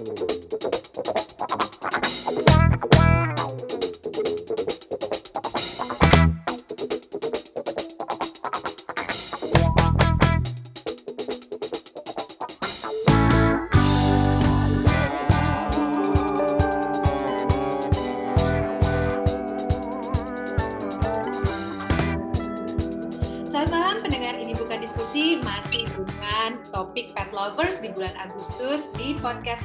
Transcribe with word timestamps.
Selamat 0.00 0.39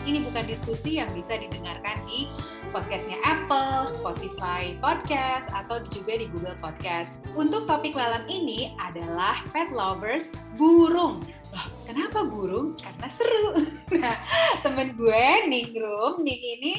ini 0.06 0.22
bukan 0.22 0.46
diskusi 0.46 1.02
yang 1.02 1.10
bisa 1.18 1.34
didengarkan 1.34 1.98
di 2.06 2.30
podcastnya 2.70 3.18
Apple, 3.26 3.90
Spotify 3.90 4.78
Podcast 4.78 5.50
atau 5.50 5.82
juga 5.90 6.22
di 6.22 6.30
Google 6.30 6.56
Podcast. 6.62 7.18
Untuk 7.34 7.66
topik 7.66 7.98
malam 7.98 8.22
ini 8.30 8.78
adalah 8.78 9.42
pet 9.50 9.74
lovers 9.74 10.38
burung. 10.62 11.26
Loh, 11.50 11.68
kenapa 11.90 12.22
burung? 12.22 12.78
Karena 12.78 13.08
seru. 13.10 13.58
Nah, 13.96 14.18
temen 14.66 14.98
gue 14.98 15.26
Ningrum, 15.46 16.22
Ning 16.26 16.42
ini 16.42 16.74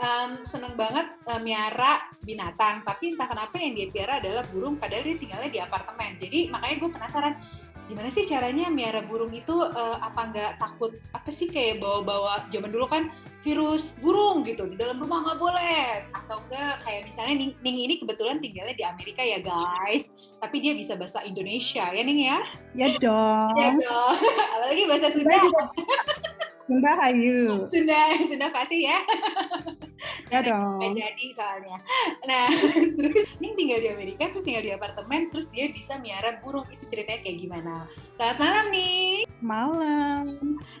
um, 0.00 0.42
seneng 0.42 0.74
banget 0.74 1.12
um, 1.28 1.40
miara 1.44 2.08
binatang, 2.24 2.82
tapi 2.82 3.14
entah 3.14 3.28
kenapa 3.28 3.56
yang 3.60 3.76
dia 3.76 3.88
piara 3.92 4.18
adalah 4.18 4.44
burung, 4.50 4.80
padahal 4.80 5.06
dia 5.06 5.16
tinggalnya 5.16 5.50
di 5.52 5.60
apartemen. 5.60 6.18
Jadi 6.18 6.48
makanya 6.50 6.76
gue 6.82 6.90
penasaran, 6.90 7.34
gimana 7.88 8.12
sih 8.12 8.28
caranya 8.28 8.68
miara 8.68 9.00
burung 9.00 9.32
itu 9.32 9.56
uh, 9.56 9.96
apa 9.98 10.20
nggak 10.30 10.52
takut? 10.60 10.92
Apa 11.16 11.32
sih 11.32 11.48
kayak 11.48 11.80
bawa-bawa 11.80 12.44
zaman 12.52 12.68
dulu 12.68 12.86
kan 12.86 13.08
virus 13.40 13.96
burung 14.04 14.44
gitu 14.44 14.68
di 14.68 14.76
dalam 14.76 15.00
rumah 15.00 15.24
nggak 15.24 15.40
boleh. 15.40 16.04
Atau 16.12 16.44
enggak 16.46 16.84
kayak 16.84 17.08
misalnya 17.08 17.34
Ning, 17.40 17.52
Ning 17.64 17.76
ini 17.88 17.94
kebetulan 17.96 18.38
tinggalnya 18.44 18.76
di 18.76 18.84
Amerika 18.84 19.24
ya 19.24 19.40
guys. 19.40 20.12
Tapi 20.38 20.56
dia 20.60 20.76
bisa 20.76 20.94
bahasa 20.94 21.24
Indonesia 21.24 21.88
ya 21.88 22.02
Ning 22.04 22.20
ya? 22.28 22.38
Ya 22.76 22.88
dong. 23.00 23.56
ya 23.56 23.68
dong. 23.72 24.16
Apalagi 24.54 24.82
bahasa 24.84 25.08
Sunda. 25.08 25.38
Sunda 26.68 26.92
Hayu. 27.00 27.72
Sunda 27.72 28.00
Sunda 28.28 28.46
pasti 28.52 28.84
ya 28.84 29.00
Ya 30.28 30.44
dong. 30.44 30.80
jadi 30.92 31.26
soalnya. 31.32 31.80
Nah, 32.28 32.52
terus 33.00 33.24
Ning 33.40 33.56
tinggal 33.56 33.80
di 33.80 33.88
Amerika, 33.88 34.28
terus 34.28 34.44
tinggal 34.44 34.60
di 34.60 34.72
apartemen, 34.76 35.32
terus 35.32 35.48
dia 35.48 35.72
bisa 35.72 35.96
miara 35.96 36.36
burung. 36.44 36.68
Itu 36.68 36.84
ceritanya 36.84 37.24
kayak 37.24 37.38
gimana? 37.40 37.74
Selamat 38.20 38.36
malam 38.36 38.66
nih. 38.68 39.24
Malam. 39.40 40.24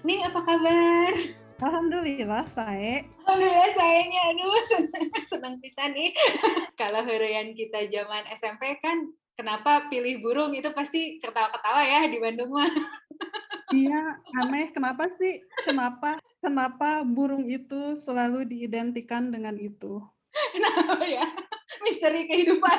Ning 0.04 0.20
apa 0.28 0.40
kabar? 0.44 1.12
Alhamdulillah 1.58 2.44
saya. 2.46 3.02
Alhamdulillah 3.24 3.72
sayangnya, 3.74 4.22
aduh 4.30 4.62
senang, 4.70 5.06
senang 5.26 5.54
pisan 5.64 5.90
nih. 5.96 6.12
Kalau 6.80 7.02
hurian 7.02 7.56
kita 7.56 7.88
zaman 7.90 8.28
SMP 8.36 8.78
kan, 8.78 9.10
kenapa 9.34 9.88
pilih 9.88 10.22
burung 10.22 10.52
itu 10.54 10.70
pasti 10.76 11.18
ketawa-ketawa 11.18 11.82
ya 11.82 12.00
di 12.06 12.20
Bandung 12.20 12.52
mah. 12.52 12.70
Iya, 13.74 14.22
aneh. 14.44 14.70
Kenapa 14.70 15.10
sih? 15.10 15.42
Kenapa? 15.66 16.20
Kenapa 16.38 17.02
burung 17.02 17.50
itu 17.50 17.98
selalu 17.98 18.46
diidentikan 18.46 19.34
dengan 19.34 19.58
itu? 19.58 19.98
Kenapa 20.54 21.02
ya? 21.02 21.26
Misteri 21.82 22.30
kehidupan. 22.30 22.78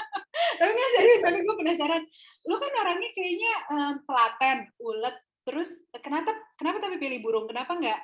tapi 0.60 0.70
nggak 0.76 0.92
serius, 1.00 1.20
tapi 1.24 1.38
gue 1.40 1.56
penasaran. 1.56 2.02
Lu 2.44 2.56
kan 2.60 2.72
orangnya 2.84 3.10
kayaknya 3.16 3.52
em, 3.72 3.94
telaten, 4.04 4.58
ulet. 4.84 5.16
Terus 5.48 5.70
kenapa 6.04 6.36
kenapa 6.60 6.84
tapi 6.84 7.00
pilih 7.00 7.24
burung? 7.24 7.48
Kenapa 7.48 7.80
nggak 7.80 8.00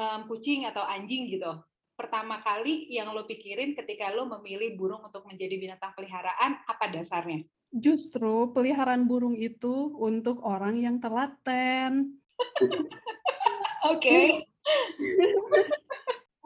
em, 0.00 0.20
kucing 0.32 0.64
atau 0.64 0.80
anjing 0.80 1.28
gitu? 1.28 1.52
Pertama 1.92 2.40
kali 2.40 2.88
yang 2.88 3.12
lo 3.12 3.28
pikirin 3.28 3.76
ketika 3.76 4.08
lo 4.14 4.24
memilih 4.38 4.78
burung 4.80 5.04
untuk 5.04 5.28
menjadi 5.28 5.60
binatang 5.60 5.92
peliharaan, 5.92 6.64
apa 6.64 6.88
dasarnya? 6.88 7.44
Justru 7.68 8.48
peliharaan 8.56 9.04
burung 9.04 9.36
itu 9.36 9.92
untuk 10.00 10.40
orang 10.40 10.80
yang 10.80 10.96
telaten. 10.96 12.16
Oke. 13.86 14.42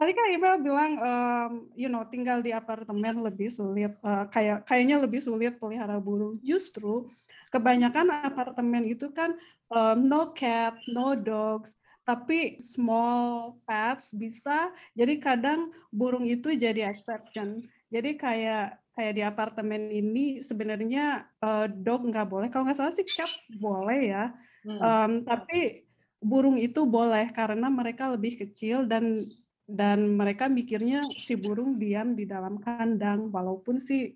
Tadi 0.03 0.11
kan 0.19 0.27
Iba 0.35 0.59
bilang, 0.59 0.91
em, 0.99 1.51
you 1.79 1.87
know, 1.87 2.03
tinggal 2.03 2.43
di 2.43 2.51
apartemen 2.51 3.23
lebih 3.23 3.47
sulit, 3.47 3.95
eh, 4.03 4.25
kayak 4.35 4.67
kayaknya 4.67 4.99
lebih 4.99 5.23
sulit 5.23 5.55
pelihara 5.55 5.95
burung. 5.95 6.43
Justru 6.43 7.07
kebanyakan 7.55 8.11
apartemen 8.11 8.83
itu 8.83 9.07
kan 9.15 9.31
em, 9.71 9.97
no 10.03 10.35
cat, 10.35 10.75
no 10.91 11.15
dogs, 11.15 11.77
tapi 12.03 12.59
small 12.59 13.55
pets 13.63 14.11
bisa. 14.11 14.75
Jadi 14.91 15.23
kadang 15.23 15.71
burung 15.87 16.27
itu 16.27 16.51
jadi 16.51 16.91
exception. 16.91 17.63
Jadi 17.87 18.19
kayak 18.19 18.81
kayak 18.93 19.13
di 19.15 19.23
apartemen 19.23 19.87
ini 19.87 20.43
sebenarnya 20.43 21.31
eh, 21.39 21.71
dog 21.71 22.11
nggak 22.11 22.27
boleh. 22.27 22.51
Kalau 22.51 22.67
nggak 22.67 22.75
salah 22.75 22.91
sih 22.91 23.07
cat 23.07 23.31
boleh 23.55 23.99
ya. 24.11 24.35
Hmm. 24.67 24.79
Em, 24.83 25.11
tapi 25.23 25.87
burung 26.23 26.55
itu 26.55 26.87
boleh 26.87 27.27
karena 27.35 27.67
mereka 27.67 28.09
lebih 28.15 28.39
kecil 28.39 28.87
dan 28.87 29.19
dan 29.63 30.19
mereka 30.19 30.47
mikirnya 30.47 31.03
si 31.07 31.35
burung 31.39 31.79
diam 31.79 32.15
di 32.15 32.27
dalam 32.27 32.59
kandang 32.59 33.31
walaupun 33.31 33.79
sih 33.79 34.15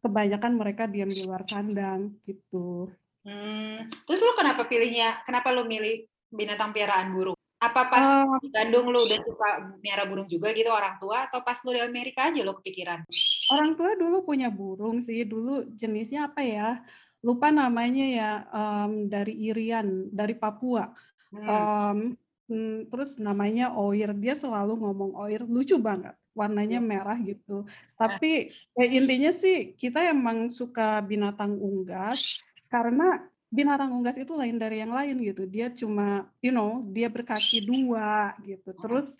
kebanyakan 0.00 0.54
mereka 0.56 0.86
diam 0.86 1.10
di 1.10 1.26
luar 1.26 1.42
kandang 1.44 2.14
gitu. 2.24 2.88
Hmm. 3.26 3.90
Terus 4.08 4.20
lo 4.24 4.32
kenapa 4.38 4.64
pilihnya? 4.64 5.20
Kenapa 5.26 5.52
lo 5.52 5.66
milih 5.66 6.06
binatang 6.32 6.72
piaraan 6.72 7.12
burung? 7.12 7.36
Apa 7.58 7.90
pas 7.90 8.06
Eh, 8.06 8.38
di 8.46 8.48
Bandung 8.54 8.86
lo 8.94 9.02
udah 9.02 9.18
suka 9.18 9.48
miara 9.82 10.06
burung 10.06 10.30
juga 10.30 10.54
gitu 10.54 10.70
orang 10.70 10.94
tua 11.02 11.26
atau 11.26 11.42
pas 11.42 11.58
lo 11.66 11.74
di 11.74 11.82
Amerika 11.82 12.30
aja 12.30 12.46
lo 12.46 12.54
kepikiran? 12.62 13.02
orang 13.50 13.72
tua 13.74 13.96
dulu 13.98 14.22
punya 14.22 14.46
burung 14.52 15.02
sih, 15.02 15.26
dulu 15.26 15.66
jenisnya 15.74 16.30
apa 16.30 16.40
ya? 16.46 16.78
Lupa 17.18 17.50
namanya 17.50 18.06
ya, 18.06 18.30
em, 18.46 19.10
dari 19.10 19.34
Irian, 19.50 20.06
dari 20.14 20.38
Papua. 20.38 20.94
Hmm. 21.32 22.16
Mm, 22.48 22.88
terus 22.88 23.20
namanya 23.20 23.76
Oir, 23.76 24.16
dia 24.16 24.32
selalu 24.32 24.80
ngomong 24.80 25.12
Oir, 25.20 25.44
lucu 25.44 25.76
banget, 25.76 26.16
warnanya 26.32 26.80
merah 26.80 27.20
gitu. 27.20 27.68
Tapi 27.92 28.48
eh, 28.48 28.88
intinya 28.88 29.28
sih 29.28 29.76
kita 29.76 30.08
emang 30.08 30.48
suka 30.48 31.04
binatang 31.04 31.60
unggas 31.60 32.40
karena 32.72 33.20
binatang 33.52 33.92
unggas 33.92 34.16
itu 34.16 34.32
lain 34.32 34.56
dari 34.56 34.80
yang 34.80 34.96
lain 34.96 35.20
gitu. 35.20 35.44
Dia 35.44 35.68
cuma, 35.76 36.24
you 36.40 36.48
know, 36.48 36.88
dia 36.88 37.12
berkaki 37.12 37.68
dua 37.68 38.32
gitu. 38.40 38.72
Terus 38.80 39.12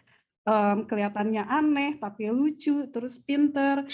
em, 0.48 0.88
kelihatannya 0.88 1.44
aneh 1.44 2.00
tapi 2.00 2.32
lucu, 2.32 2.88
terus 2.88 3.20
pinter 3.20 3.84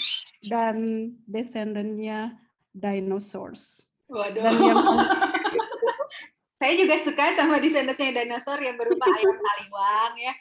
dan 0.47 1.11
descendannya 1.27 2.39
dinosaurs. 2.71 3.83
Waduh. 4.07 4.43
Dan 4.47 4.55
yang 4.63 4.79
Saya 6.55 6.73
juga 6.73 6.95
suka 6.97 7.35
sama 7.35 7.59
descendants-nya 7.59 8.15
dinosaur 8.15 8.57
yang 8.57 8.79
berupa 8.79 9.03
ayam 9.05 9.35
aliwang 9.35 10.13
ya. 10.17 10.33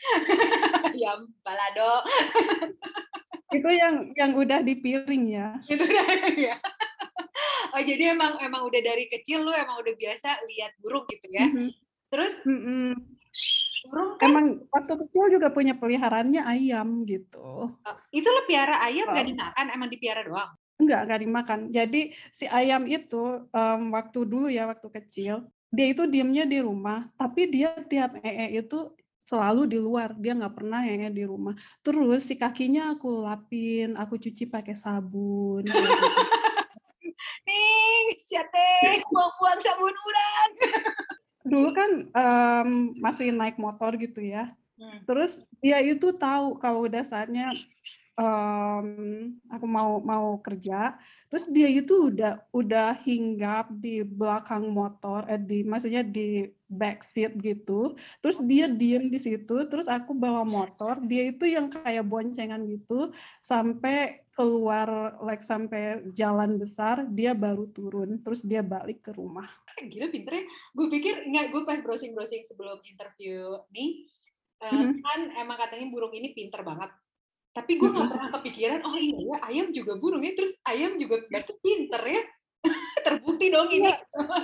ayam 0.87 1.19
balado. 1.45 2.07
itu 3.51 3.69
yang 3.69 3.95
yang 4.15 4.33
udah 4.33 4.63
di 4.63 4.75
piring 4.75 5.25
ya. 5.29 5.59
Gitu 5.65 5.83
dah 5.83 6.07
ya. 6.33 6.57
Oh 7.71 7.83
jadi 7.83 8.15
emang 8.15 8.39
emang 8.39 8.63
udah 8.63 8.79
dari 8.79 9.11
kecil 9.11 9.43
lu 9.43 9.51
emang 9.51 9.75
udah 9.77 9.91
biasa 9.93 10.39
lihat 10.47 10.79
burung 10.79 11.03
gitu 11.09 11.27
ya. 11.29 11.51
Mhm. 11.51 11.71
Terus 12.07 12.33
Mm-mm. 12.47 12.95
burung 13.85 14.15
kan 14.15 14.31
Emang 14.31 14.47
waktu 14.71 14.95
kecil 14.97 15.25
juga 15.29 15.51
punya 15.51 15.75
peliharaannya 15.75 16.47
ayam 16.47 17.03
gitu. 17.05 17.75
eh, 17.83 17.97
itu 18.15 18.27
lo 18.27 18.47
piara 18.47 18.79
ayam 18.81 19.11
nggak 19.11 19.27
Oh. 19.27 19.31
dimakan, 19.35 19.67
emang 19.69 19.89
dipiara 19.91 20.23
doang. 20.23 20.51
Enggak, 20.75 21.01
enggak 21.07 21.21
dimakan. 21.21 21.61
Jadi 21.71 22.01
si 22.31 22.47
ayam 22.47 22.87
itu 22.87 23.23
em, 23.51 23.83
waktu 23.91 24.19
dulu 24.23 24.47
ya 24.47 24.67
waktu 24.67 24.87
kecil 24.93 25.43
dia 25.75 25.87
itu 25.91 26.07
diemnya 26.07 26.47
di 26.47 26.63
rumah, 26.63 27.11
tapi 27.19 27.51
dia 27.51 27.75
tiap 27.91 28.15
ee 28.23 28.63
itu 28.63 28.95
selalu 29.19 29.67
di 29.67 29.79
luar. 29.83 30.15
Dia 30.15 30.39
nggak 30.39 30.55
pernah 30.55 30.87
ee 30.87 31.11
di 31.11 31.27
rumah. 31.27 31.59
Terus 31.83 32.31
si 32.31 32.39
kakinya 32.39 32.95
aku 32.95 33.27
lapin, 33.27 33.99
aku 33.99 34.15
cuci 34.17 34.47
pakai 34.47 34.79
sabun. 34.79 35.67
Nih, 37.47 38.17
siate, 38.25 39.05
buang-buang 39.11 39.61
sabun 39.61 39.95
urang. 39.95 40.51
Dulu 41.45 41.71
kan 41.77 41.91
em, 42.09 42.71
masih 43.03 43.35
naik 43.35 43.59
motor 43.61 43.99
gitu 43.99 44.23
ya. 44.23 44.55
Hmm. 44.79 45.03
Terus 45.05 45.45
dia 45.61 45.79
itu 45.83 46.15
tahu 46.15 46.57
kalau 46.59 46.87
udah 46.89 47.05
saatnya 47.05 47.53
em, 48.15 48.89
aku 49.51 49.67
mau 49.67 49.99
mau 49.99 50.39
kerja, 50.39 50.95
terus 51.27 51.51
dia 51.51 51.67
itu 51.67 52.15
udah 52.15 52.47
udah 52.55 52.95
hinggap 53.03 53.75
di 53.75 54.07
belakang 54.07 54.71
motor, 54.71 55.27
eh, 55.27 55.39
di 55.39 55.67
maksudnya 55.67 56.07
di 56.07 56.47
back 56.71 57.03
seat 57.03 57.35
gitu. 57.43 57.99
Terus 58.23 58.39
dia 58.47 58.71
diem 58.71 59.11
di 59.11 59.19
situ, 59.19 59.67
terus 59.67 59.91
aku 59.91 60.15
bawa 60.15 60.47
motor, 60.47 61.03
dia 61.03 61.31
itu 61.31 61.47
yang 61.47 61.67
kayak 61.71 62.07
boncengan 62.07 62.63
gitu 62.71 63.11
sampai 63.43 64.23
keluar 64.35 65.19
like 65.23 65.43
sampai 65.43 66.03
jalan 66.11 66.59
besar, 66.59 67.07
dia 67.11 67.35
baru 67.35 67.71
turun, 67.71 68.19
terus 68.23 68.43
dia 68.43 68.63
balik 68.63 69.07
ke 69.07 69.11
rumah. 69.15 69.47
Gila 69.79 70.11
pinter 70.11 70.43
ya. 70.43 70.45
Gue 70.75 70.87
pikir, 70.91 71.27
enggak, 71.31 71.55
gue 71.55 71.63
pas 71.67 71.79
browsing-browsing 71.83 72.43
sebelum 72.47 72.79
interview 72.83 73.59
nih, 73.71 74.07
uh, 74.63 74.71
mm-hmm. 74.71 75.03
kan 75.03 75.21
emang 75.39 75.59
katanya 75.59 75.87
burung 75.91 76.15
ini 76.15 76.35
pinter 76.35 76.63
banget. 76.67 76.91
Tapi 77.55 77.79
gue 77.79 77.87
nggak 77.87 78.11
pernah 78.11 78.31
kepikiran, 78.35 78.81
oh 78.83 78.99
iya 78.99 79.15
ya 79.15 79.37
ayam 79.47 79.71
juga 79.71 79.95
burung 79.95 80.27
ya, 80.27 80.35
terus 80.35 80.59
ayam 80.67 80.99
juga 80.99 81.23
berarti 81.31 81.55
pinter 81.63 82.03
ya. 82.03 82.23
Terbukti 83.07 83.47
dong 83.55 83.71
ini 83.71 83.87
ya. 83.95 83.99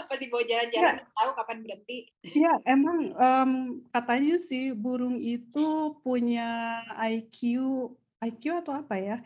pasti 0.07 0.31
bawa 0.31 0.45
jalan-jalan 0.47 0.95
ya. 1.03 1.05
tahu 1.19 1.31
kapan 1.35 1.59
berhenti. 1.65 1.99
Iya 2.23 2.53
emang 2.69 2.99
um, 3.17 3.53
katanya 3.91 4.37
sih 4.39 4.71
burung 4.77 5.19
itu 5.19 5.99
punya 6.07 6.85
IQ 7.03 7.41
IQ 8.23 8.63
atau 8.63 8.79
apa 8.79 8.95
ya? 8.95 9.19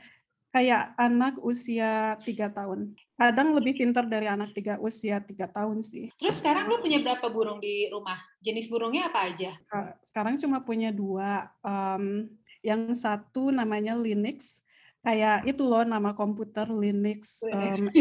Kayak 0.55 0.95
anak 0.95 1.43
usia 1.43 2.15
tiga 2.23 2.47
tahun. 2.47 2.95
Kadang 3.19 3.59
lebih 3.59 3.75
pintar 3.75 4.07
dari 4.07 4.31
anak 4.31 4.55
tiga 4.55 4.79
usia 4.79 5.19
tiga 5.19 5.51
tahun 5.51 5.83
sih. 5.83 6.15
Terus 6.15 6.39
sekarang 6.39 6.71
lu 6.71 6.79
punya 6.79 7.03
berapa 7.03 7.27
burung 7.27 7.59
di 7.59 7.91
rumah? 7.91 8.17
Jenis 8.39 8.71
burungnya 8.71 9.11
apa 9.11 9.35
aja? 9.35 9.59
Sekarang 10.07 10.39
cuma 10.39 10.63
punya 10.63 10.95
dua. 10.95 11.51
Um, 11.59 12.31
yang 12.65 12.97
satu 12.97 13.53
namanya 13.53 13.93
Linux. 13.93 14.65
Kayak 15.05 15.45
itu 15.45 15.63
loh 15.69 15.85
nama 15.85 16.17
komputer 16.17 16.65
Linux. 16.73 17.45
Um, 17.53 17.93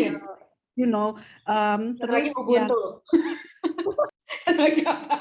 you 0.79 0.87
know. 0.87 1.19
Um, 1.43 1.99
terus 1.99 2.31
lagi 2.31 2.31
Ubuntu. 2.39 2.81
Ya, 4.47 4.51
lagi 4.63 4.81
apa? 4.87 5.17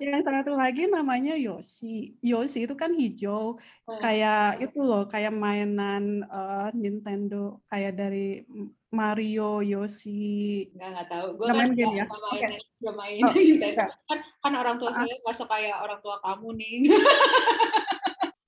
Yang 0.00 0.22
satu 0.24 0.56
lagi 0.56 0.88
namanya 0.88 1.36
Yoshi. 1.36 2.16
Yoshi 2.24 2.64
itu 2.64 2.72
kan 2.72 2.96
hijau, 2.96 3.60
hmm. 3.84 4.00
kayak 4.00 4.64
itu 4.64 4.80
loh, 4.80 5.04
kayak 5.04 5.28
mainan 5.34 6.24
uh, 6.32 6.72
Nintendo, 6.72 7.60
kayak 7.68 8.00
dari 8.00 8.40
Mario, 8.88 9.60
Yoshi. 9.60 10.66
Enggak, 10.72 10.88
enggak 10.88 11.08
tahu. 11.12 11.26
Gue 11.36 11.46
kan 11.52 11.70
game 11.76 11.94
ya? 12.00 12.06
Gak 12.08 12.22
main, 12.22 12.48
okay. 12.48 12.60
gak 12.80 12.96
main 12.96 13.20
oh, 13.20 13.32
Nintendo. 13.36 13.84
Kan, 14.08 14.18
kan 14.40 14.52
orang 14.56 14.76
tua 14.80 14.90
uh, 14.90 14.96
saya 14.96 15.14
nggak 15.20 15.48
kayak 15.52 15.76
orang 15.84 16.00
tua 16.00 16.16
kamu 16.24 16.48
nih. 16.56 16.76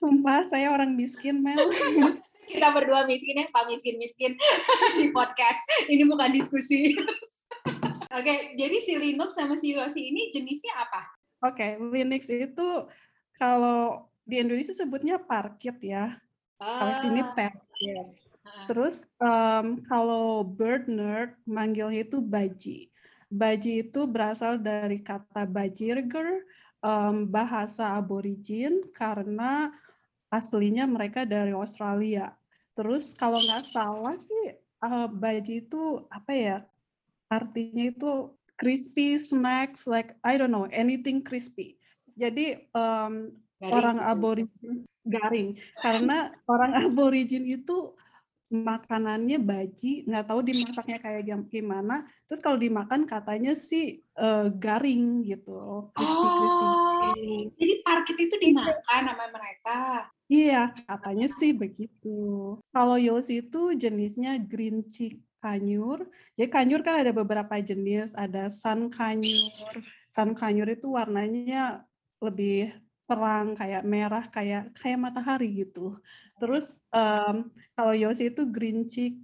Sumpah, 0.03 0.43
saya 0.51 0.75
orang 0.75 0.99
miskin, 0.99 1.39
Mel. 1.47 1.71
Kita 2.51 2.75
berdua 2.75 3.07
miskin 3.07 3.39
ya, 3.39 3.47
Pak 3.55 3.71
Miskin-Miskin 3.71 4.35
di 4.99 5.15
podcast. 5.15 5.63
Ini 5.87 6.03
bukan 6.11 6.35
diskusi. 6.35 6.91
Oke, 8.11 8.27
okay, 8.27 8.39
jadi 8.59 8.83
si 8.83 8.99
Linux 8.99 9.39
sama 9.39 9.55
si 9.55 9.79
Yoshi 9.79 10.11
ini 10.11 10.35
jenisnya 10.35 10.75
apa? 10.75 11.07
Oke, 11.47 11.79
Linux 11.95 12.27
itu 12.35 12.91
kalau 13.39 14.11
di 14.27 14.43
Indonesia 14.43 14.75
sebutnya 14.75 15.23
parkit 15.23 15.79
ya. 15.79 16.19
Kalau 16.59 16.95
sini 16.99 17.23
ah. 17.23 17.31
parkit. 17.39 18.07
Ah. 18.43 18.67
Terus 18.67 19.07
um, 19.23 19.87
kalau 19.87 20.43
bird 20.43 20.91
nerd 20.91 21.39
manggilnya 21.47 22.03
itu 22.03 22.19
baji. 22.19 22.91
Baji 23.31 23.87
itu 23.87 24.05
berasal 24.11 24.59
dari 24.59 24.99
kata 24.99 25.47
bajirger, 25.47 26.43
um, 26.83 27.25
bahasa 27.25 27.97
aborigin 27.97 28.83
karena 28.93 29.73
aslinya 30.33 30.89
mereka 30.89 31.29
dari 31.29 31.53
Australia. 31.53 32.33
Terus 32.73 33.13
kalau 33.13 33.37
nggak 33.37 33.69
salah 33.69 34.17
sih 34.17 34.57
uh, 34.81 35.07
baji 35.13 35.69
itu 35.69 36.09
apa 36.09 36.33
ya? 36.33 36.59
Artinya 37.29 37.93
itu 37.93 38.33
crispy 38.57 39.21
snacks 39.21 39.85
like 39.85 40.17
I 40.25 40.41
don't 40.41 40.49
know 40.49 40.65
anything 40.73 41.21
crispy. 41.21 41.77
Jadi 42.17 42.65
um, 42.73 43.37
orang 43.61 44.01
aborigin 44.01 44.89
garing 45.05 45.59
karena 45.83 46.33
orang 46.49 46.73
aborigin 46.89 47.45
itu 47.45 47.93
makanannya 48.53 49.41
baji 49.41 50.05
nggak 50.05 50.29
tahu 50.29 50.41
dimasaknya 50.45 50.99
kayak 51.01 51.25
gimana 51.49 52.05
terus 52.29 52.45
kalau 52.45 52.61
dimakan 52.61 53.09
katanya 53.09 53.57
sih 53.57 54.05
uh, 54.21 54.53
garing 54.53 55.25
gitu 55.25 55.89
crispy 55.97 56.27
crispy 56.37 56.67
oh, 56.69 57.15
jadi 57.57 57.75
parkit 57.81 58.17
itu 58.21 58.37
dimakan 58.37 59.03
sama 59.09 59.27
mereka 59.33 59.79
iya 60.29 60.69
katanya 60.85 61.27
sih 61.33 61.57
begitu 61.57 62.61
kalau 62.69 63.01
Yosi 63.01 63.41
itu 63.41 63.73
jenisnya 63.73 64.37
green 64.37 64.85
chick 64.93 65.17
kanyur. 65.43 66.07
Jadi 66.39 66.49
kanyur 66.49 66.81
kan 66.87 67.03
ada 67.03 67.11
beberapa 67.11 67.59
jenis, 67.59 68.15
ada 68.15 68.47
sun 68.47 68.89
kanyur. 68.89 69.75
Sun 70.15 70.39
kanyur 70.39 70.71
itu 70.71 70.95
warnanya 70.95 71.83
lebih 72.23 72.71
terang 73.11 73.59
kayak 73.59 73.83
merah 73.83 74.25
kayak 74.31 74.71
kayak 74.79 75.03
matahari 75.03 75.67
gitu. 75.67 75.99
Terus 76.43 76.83
um, 76.91 77.47
kalau 77.79 77.95
Yosi 77.95 78.35
itu 78.35 78.43
green 78.51 78.91
chick 78.91 79.15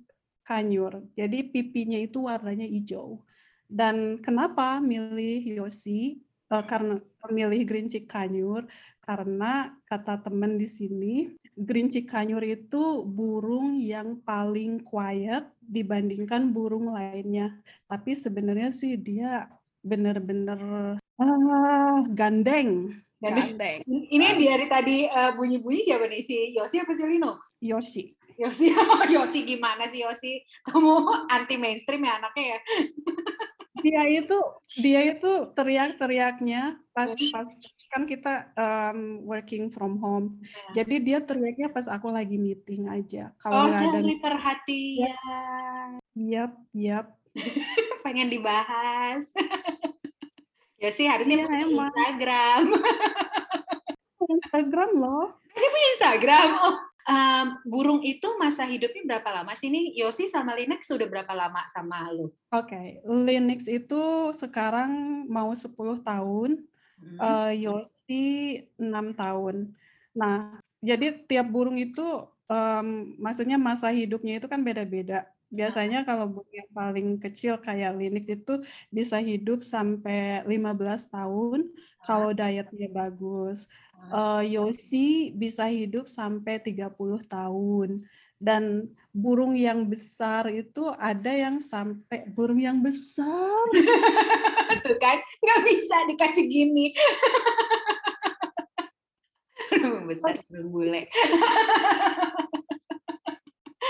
kanyur. 0.47 1.03
Jadi 1.19 1.51
pipinya 1.51 1.99
itu 1.99 2.31
warnanya 2.31 2.65
hijau. 2.65 3.27
Dan 3.67 4.23
kenapa 4.23 4.79
milih 4.79 5.43
Yosi? 5.43 6.23
Uh, 6.49 6.65
karena 6.65 6.97
memilih 7.29 7.67
green 7.69 7.91
chick 7.93 8.09
kanyur 8.09 8.65
karena 9.05 9.73
kata 9.85 10.21
teman 10.21 10.57
di 10.61 10.65
sini 10.65 11.33
green 11.57 11.89
chick 11.89 12.13
kanyur 12.13 12.45
itu 12.45 13.03
burung 13.09 13.75
yang 13.81 14.21
paling 14.23 14.79
quiet 14.85 15.49
dibandingkan 15.59 16.55
burung 16.55 16.95
lainnya. 16.95 17.59
Tapi 17.91 18.15
sebenarnya 18.15 18.71
sih 18.71 18.95
dia 18.95 19.51
benar-benar 19.83 20.61
ah, 21.19 21.99
gandeng. 22.15 22.95
Gandeng. 23.19 23.83
Ini 23.87 24.25
yang 24.35 24.39
dari 24.39 24.67
tadi 24.71 24.97
uh, 25.11 25.35
bunyi-bunyi 25.35 25.83
siapa 25.83 26.07
nih? 26.07 26.23
Si 26.23 26.55
Yosi 26.55 26.79
apa 26.79 26.95
si 26.95 27.03
Linux? 27.03 27.51
Yosi. 27.59 28.15
Yosi, 28.39 28.71
Yosi 29.15 29.39
gimana 29.43 29.91
sih 29.91 30.07
Yosi? 30.07 30.39
Kamu 30.63 31.27
anti 31.27 31.59
mainstream 31.59 32.07
ya 32.07 32.23
anaknya 32.23 32.55
ya? 32.55 32.59
dia 33.85 34.03
itu 34.11 34.39
dia 34.83 35.01
itu 35.07 35.55
teriak-teriaknya 35.55 36.83
pas 36.91 37.15
pas 37.15 37.47
kan 37.89 38.05
kita 38.05 38.53
um, 38.55 39.25
working 39.25 39.73
from 39.73 39.97
home. 39.99 40.39
Ya. 40.71 40.85
Jadi 40.85 40.95
dia 41.03 41.19
teriaknya 41.25 41.73
pas 41.73 41.89
aku 41.89 42.13
lagi 42.13 42.37
meeting 42.37 42.87
aja. 42.87 43.33
Kalau 43.41 43.65
oh, 43.65 43.67
nggak 43.67 44.05
ada 44.05 44.15
perhatian. 44.21 45.89
Yap, 46.13 46.53
yap. 46.77 47.07
Pengen 48.05 48.29
dibahas. 48.29 49.25
Ya 50.79 50.91
sih 50.95 51.07
harusnya 51.11 51.43
ya, 51.43 51.47
punya 51.47 51.67
Instagram. 51.67 52.63
Instagram 54.29 54.91
loh. 54.99 55.27
Dia 55.55 55.69
punya 55.69 55.89
Instagram. 55.99 56.49
Oh, 56.63 56.77
um, 57.09 57.47
burung 57.65 58.01
itu 58.05 58.29
masa 58.37 58.69
hidupnya 58.69 59.03
berapa 59.17 59.43
lama 59.43 59.53
sih 59.57 59.73
nih? 59.73 59.97
Yosi 59.99 60.29
sama 60.31 60.55
Linux 60.55 60.87
sudah 60.87 61.09
berapa 61.09 61.33
lama 61.35 61.65
sama 61.73 62.07
lu? 62.13 62.31
Oke, 62.53 62.75
okay. 62.75 62.87
Linux 63.09 63.67
itu 63.67 64.31
sekarang 64.37 65.25
mau 65.27 65.51
10 65.51 65.75
tahun 66.05 66.51
uh, 67.19 67.53
Yosi 67.55 68.27
enam 68.79 69.17
tahun. 69.17 69.73
Nah, 70.15 70.61
jadi 70.85 71.15
tiap 71.27 71.49
burung 71.51 71.79
itu, 71.79 72.05
um, 72.51 73.17
maksudnya 73.19 73.57
masa 73.59 73.91
hidupnya 73.91 74.39
itu 74.39 74.47
kan 74.47 74.63
beda-beda. 74.63 75.27
Biasanya 75.49 76.05
kalau 76.05 76.29
burung 76.29 76.53
yang 76.53 76.71
paling 76.77 77.17
kecil 77.17 77.57
kayak 77.57 77.97
Linux 77.97 78.29
itu 78.29 78.61
bisa 78.93 79.17
hidup 79.17 79.65
sampai 79.65 80.45
15 80.45 81.09
tahun 81.09 81.73
kalau 82.05 82.37
dietnya 82.37 82.89
bagus. 82.93 83.65
Uh, 84.13 84.45
Yosi 84.45 85.35
bisa 85.35 85.67
hidup 85.67 86.07
sampai 86.07 86.61
30 86.61 86.93
tahun. 87.25 88.05
Dan 88.39 88.87
burung 89.11 89.59
yang 89.59 89.91
besar 89.91 90.47
itu 90.47 90.95
ada 90.95 91.35
yang 91.35 91.59
sampai 91.59 92.31
burung 92.31 92.63
yang 92.63 92.79
besar. 92.79 93.67
Tuh 94.87 94.95
kan, 95.03 95.19
nggak 95.43 95.61
bisa 95.67 95.97
dikasih 96.07 96.47
gini. 96.47 96.95
burung 99.75 100.07
besar, 100.07 100.39
burung 100.47 100.71
bule. 100.71 101.03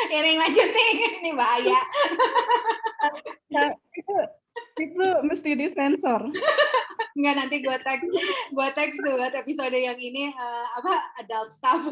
ya 0.08 0.20
yang 0.24 0.40
lanjut 0.40 0.68
nih, 0.68 0.90
ini 1.22 1.30
bahaya. 1.36 1.80
nah, 3.52 3.70
itu, 3.94 4.14
itu 4.80 5.06
mesti 5.24 5.50
disensor. 5.54 6.28
Enggak 7.18 7.34
nanti 7.34 7.56
gue 7.58 7.76
tag 7.82 8.00
gue 8.54 8.68
tag 8.78 8.90
buat 9.02 9.34
episode 9.34 9.74
yang 9.74 9.98
ini 9.98 10.30
uh, 10.30 10.66
apa 10.78 10.94
adult 11.18 11.50
stuff. 11.50 11.82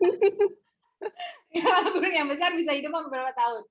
ya, 1.52 1.84
burung 1.92 2.14
yang 2.16 2.28
besar 2.32 2.56
bisa 2.56 2.72
hidup 2.72 2.96
beberapa 2.96 3.28
tahun. 3.36 3.62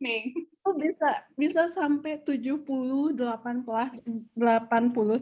Nih. 0.00 0.32
Oh, 0.64 0.72
bisa 0.72 1.28
bisa 1.36 1.68
sampai 1.68 2.24
70 2.24 2.64
80 2.64 3.20
80 4.32 4.40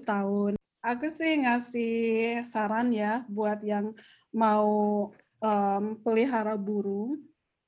tahun. 0.07 0.53
Aku 0.81 1.07
sih 1.13 1.45
ngasih 1.45 2.41
saran 2.47 2.95
ya 2.95 3.27
buat 3.27 3.59
yang 3.67 3.91
mau 4.31 5.11
um, 5.43 5.85
pelihara 6.01 6.55
burung. 6.55 7.19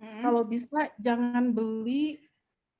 Hmm. 0.03 0.23
Kalau 0.27 0.43
bisa 0.43 0.91
jangan 0.99 1.55
beli 1.55 2.19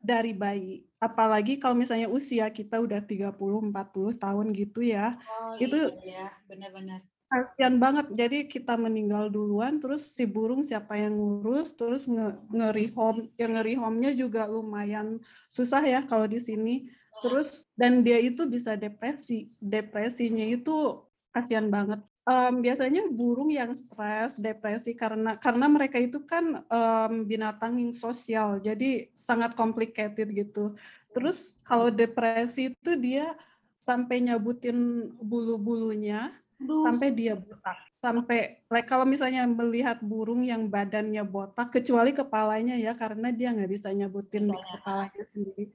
dari 0.03 0.35
bayi. 0.35 0.83
Apalagi 0.99 1.63
kalau 1.63 1.79
misalnya 1.79 2.11
usia 2.11 2.51
kita 2.51 2.83
udah 2.83 2.99
30 2.99 3.63
40 3.63 4.19
tahun 4.19 4.51
gitu 4.51 4.83
ya. 4.83 5.15
Oh, 5.23 5.55
itu 5.63 5.79
iya, 6.03 6.35
benar-benar 6.51 7.07
kasihan 7.33 7.81
banget. 7.81 8.07
Jadi 8.13 8.39
kita 8.45 8.77
meninggal 8.77 9.33
duluan, 9.33 9.81
terus 9.81 10.05
si 10.13 10.29
burung 10.29 10.61
siapa 10.61 11.01
yang 11.01 11.17
ngurus, 11.17 11.73
terus 11.73 12.05
nge, 12.05 12.37
ngeri 12.53 12.93
home, 12.93 13.33
yang 13.41 13.57
ngeri 13.57 13.75
home-nya 13.81 14.13
juga 14.13 14.45
lumayan 14.45 15.17
susah 15.49 15.81
ya 15.81 16.05
kalau 16.05 16.29
di 16.29 16.37
sini. 16.37 16.93
Terus 17.25 17.65
dan 17.73 18.05
dia 18.05 18.21
itu 18.21 18.45
bisa 18.45 18.77
depresi. 18.77 19.49
Depresinya 19.57 20.45
itu 20.45 21.01
kasihan 21.33 21.73
banget. 21.73 22.05
Um, 22.23 22.63
biasanya 22.63 23.11
burung 23.11 23.51
yang 23.51 23.75
stres, 23.75 24.39
depresi 24.39 24.95
karena 24.95 25.35
karena 25.35 25.67
mereka 25.67 25.99
itu 25.99 26.23
kan 26.23 26.63
um, 26.71 27.27
binatang 27.27 27.83
yang 27.83 27.91
sosial, 27.91 28.63
jadi 28.63 29.11
sangat 29.11 29.59
complicated 29.59 30.31
gitu. 30.31 30.79
Terus 31.11 31.59
kalau 31.67 31.91
depresi 31.91 32.71
itu 32.71 32.95
dia 32.95 33.35
sampai 33.83 34.23
nyabutin 34.23 35.11
bulu-bulunya 35.19 36.31
sampai 36.63 37.11
dia 37.11 37.35
botak. 37.35 37.75
Sampai 37.99 38.63
like, 38.71 38.87
kalau 38.87 39.03
misalnya 39.03 39.43
melihat 39.43 39.99
burung 39.99 40.47
yang 40.47 40.71
badannya 40.71 41.27
botak, 41.27 41.75
kecuali 41.75 42.15
kepalanya 42.15 42.79
ya 42.79 42.95
karena 42.95 43.35
dia 43.35 43.51
nggak 43.51 43.71
bisa 43.71 43.91
nyabutin 43.91 44.47
kepalanya 44.47 45.25
sendiri. 45.27 45.75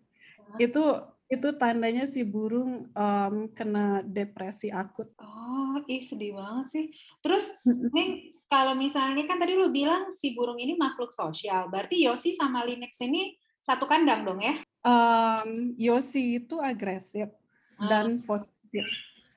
Itu 0.55 1.11
itu 1.27 1.49
tandanya 1.59 2.07
si 2.07 2.23
burung 2.23 2.87
um, 2.95 3.35
kena 3.51 3.99
depresi 4.03 4.71
akut. 4.71 5.11
Oh, 5.19 5.83
ih 5.83 5.99
sedih 5.99 6.39
banget 6.39 6.67
sih. 6.71 6.85
Terus 7.19 7.51
nih 7.67 8.31
kalau 8.47 8.79
misalnya 8.79 9.27
kan 9.27 9.35
tadi 9.35 9.59
lu 9.59 9.67
bilang 9.67 10.07
si 10.15 10.31
burung 10.31 10.55
ini 10.55 10.79
makhluk 10.79 11.11
sosial, 11.11 11.67
berarti 11.67 12.07
Yosi 12.07 12.31
sama 12.31 12.63
Linux 12.63 12.95
ini 13.03 13.35
satu 13.59 13.83
kandang 13.83 14.23
dong 14.23 14.39
ya? 14.39 14.63
Um, 14.87 15.75
Yosi 15.75 16.39
itu 16.39 16.63
agresif 16.63 17.27
ah. 17.75 17.91
dan 17.91 18.23
posesif. 18.23 18.87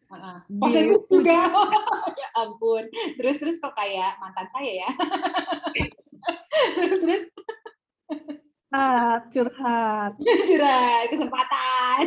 Uh, 0.06 0.38
posesif 0.62 1.02
juga. 1.10 1.50
ya 2.22 2.28
ampun. 2.38 2.86
Terus 3.18 3.36
terus 3.42 3.56
kok 3.58 3.74
kayak 3.74 4.14
mantan 4.22 4.46
saya 4.54 4.86
ya. 4.86 4.90
terus 6.78 6.98
terus 7.02 7.22
curhat, 8.70 9.22
curhat. 9.34 10.12
curhat, 10.48 11.04
kesempatan. 11.10 12.04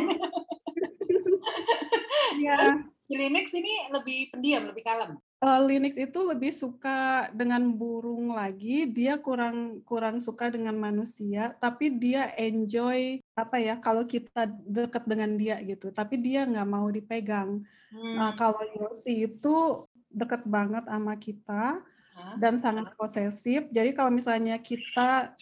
ya. 2.44 2.80
Linux 3.04 3.52
ini 3.52 3.92
lebih 3.92 4.32
pendiam, 4.32 4.72
lebih 4.72 4.80
kalem. 4.80 5.20
Uh, 5.44 5.60
Linux 5.68 6.00
itu 6.00 6.24
lebih 6.24 6.48
suka 6.56 7.28
dengan 7.36 7.68
burung 7.76 8.32
lagi, 8.32 8.88
dia 8.88 9.20
kurang 9.20 9.84
kurang 9.84 10.24
suka 10.24 10.48
dengan 10.48 10.72
manusia, 10.72 11.52
tapi 11.60 11.92
dia 11.92 12.32
enjoy 12.40 13.20
apa 13.36 13.60
ya 13.60 13.76
kalau 13.76 14.08
kita 14.08 14.48
dekat 14.64 15.04
dengan 15.04 15.36
dia 15.36 15.60
gitu, 15.60 15.92
tapi 15.92 16.16
dia 16.16 16.48
nggak 16.48 16.64
mau 16.64 16.88
dipegang. 16.88 17.60
Hmm. 17.92 18.14
Nah 18.16 18.32
kalau 18.40 18.64
Yosi 18.72 19.28
itu 19.28 19.84
dekat 20.08 20.48
banget 20.48 20.88
sama 20.88 21.14
kita 21.20 21.84
huh? 22.16 22.34
dan 22.40 22.56
sangat 22.56 22.96
posesif. 22.96 23.68
Jadi 23.68 23.92
kalau 23.92 24.08
misalnya 24.08 24.56
kita 24.64 25.36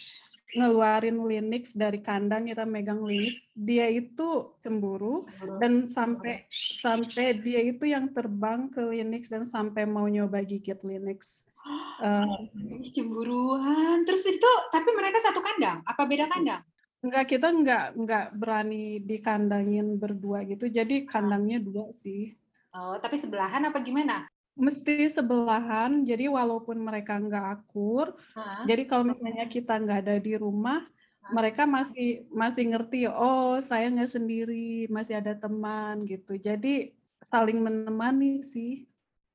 ngeluarin 0.52 1.16
Linux 1.24 1.72
dari 1.72 2.00
kandang 2.04 2.48
kita 2.48 2.68
megang 2.68 3.00
Linux 3.00 3.40
dia 3.56 3.88
itu 3.88 4.52
cemburu 4.60 5.24
dan 5.58 5.88
sampai 5.88 6.44
sampai 6.82 7.40
dia 7.40 7.60
itu 7.64 7.88
yang 7.88 8.12
terbang 8.12 8.68
ke 8.68 8.80
Linux 8.92 9.32
dan 9.32 9.48
sampai 9.48 9.88
mau 9.88 10.04
nyoba 10.04 10.44
gigit 10.44 10.76
Linux 10.84 11.42
uh, 12.04 12.36
cemburuan 12.92 14.04
terus 14.04 14.28
itu 14.28 14.50
tapi 14.68 14.92
mereka 14.92 15.24
satu 15.24 15.40
kandang 15.40 15.80
apa 15.88 16.02
beda 16.04 16.28
kandang 16.28 16.62
Enggak, 17.02 17.34
kita 17.34 17.50
enggak 17.50 17.98
enggak 17.98 18.26
berani 18.38 19.02
dikandangin 19.02 19.98
berdua 19.98 20.46
gitu. 20.46 20.70
Jadi 20.70 21.02
kandangnya 21.02 21.58
dua 21.58 21.90
sih. 21.90 22.30
Oh, 22.78 22.94
tapi 23.02 23.18
sebelahan 23.18 23.66
apa 23.66 23.82
gimana? 23.82 24.22
Mesti 24.52 25.08
sebelahan. 25.08 26.04
Jadi 26.04 26.28
walaupun 26.28 26.76
mereka 26.80 27.16
nggak 27.16 27.46
akur 27.60 28.12
jadi 28.68 28.82
kalau 28.86 29.10
misalnya 29.10 29.46
kita 29.48 29.78
nggak 29.80 29.98
ada 30.06 30.16
di 30.20 30.34
rumah 30.38 30.84
mereka 31.30 31.64
masih 31.64 32.26
masih 32.34 32.74
ngerti 32.74 33.06
oh 33.06 33.62
saya 33.62 33.86
nggak 33.88 34.10
sendiri 34.10 34.90
masih 34.90 35.22
ada 35.22 35.38
teman 35.38 36.02
gitu. 36.02 36.34
Jadi 36.34 36.90
saling 37.22 37.62
menemani 37.62 38.42
sih. 38.42 38.84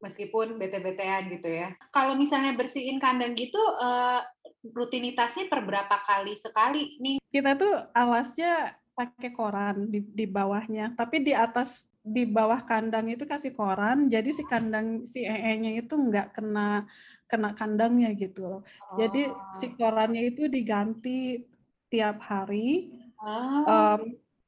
Meskipun 0.03 0.61
bete-betean 0.61 1.31
gitu 1.31 1.49
ya. 1.49 1.73
Kalau 1.89 2.13
misalnya 2.13 2.53
bersihin 2.53 3.01
kandang 3.01 3.33
gitu 3.33 3.57
uh, 3.57 4.21
rutinitasnya 4.61 5.49
per 5.49 5.65
berapa 5.65 5.97
kali 6.05 6.37
sekali 6.37 6.99
nih? 7.01 7.17
Kita 7.33 7.57
tuh 7.57 7.73
alasnya 7.95 8.77
pakai 8.93 9.33
koran 9.33 9.89
di, 9.89 10.03
di 10.05 10.29
bawahnya. 10.29 10.93
Tapi 10.93 11.25
di 11.25 11.33
atas 11.33 11.89
di 12.07 12.23
bawah 12.23 12.63
kandang 12.63 13.11
itu 13.11 13.27
kasih 13.27 13.51
koran, 13.51 14.07
jadi 14.07 14.29
si 14.31 14.47
kandang 14.47 15.03
si 15.03 15.27
ee-nya 15.27 15.83
itu 15.83 15.93
nggak 15.93 16.39
kena 16.39 16.87
kena 17.27 17.51
kandangnya 17.51 18.15
gitu 18.15 18.47
loh. 18.47 18.61
Oh. 18.63 18.95
Jadi 18.95 19.27
si 19.59 19.67
oh. 19.67 19.71
korannya 19.75 20.31
itu 20.31 20.47
diganti 20.47 21.43
tiap 21.91 22.23
hari. 22.23 22.95
Oh. 23.19 23.67
Um, 23.67 24.01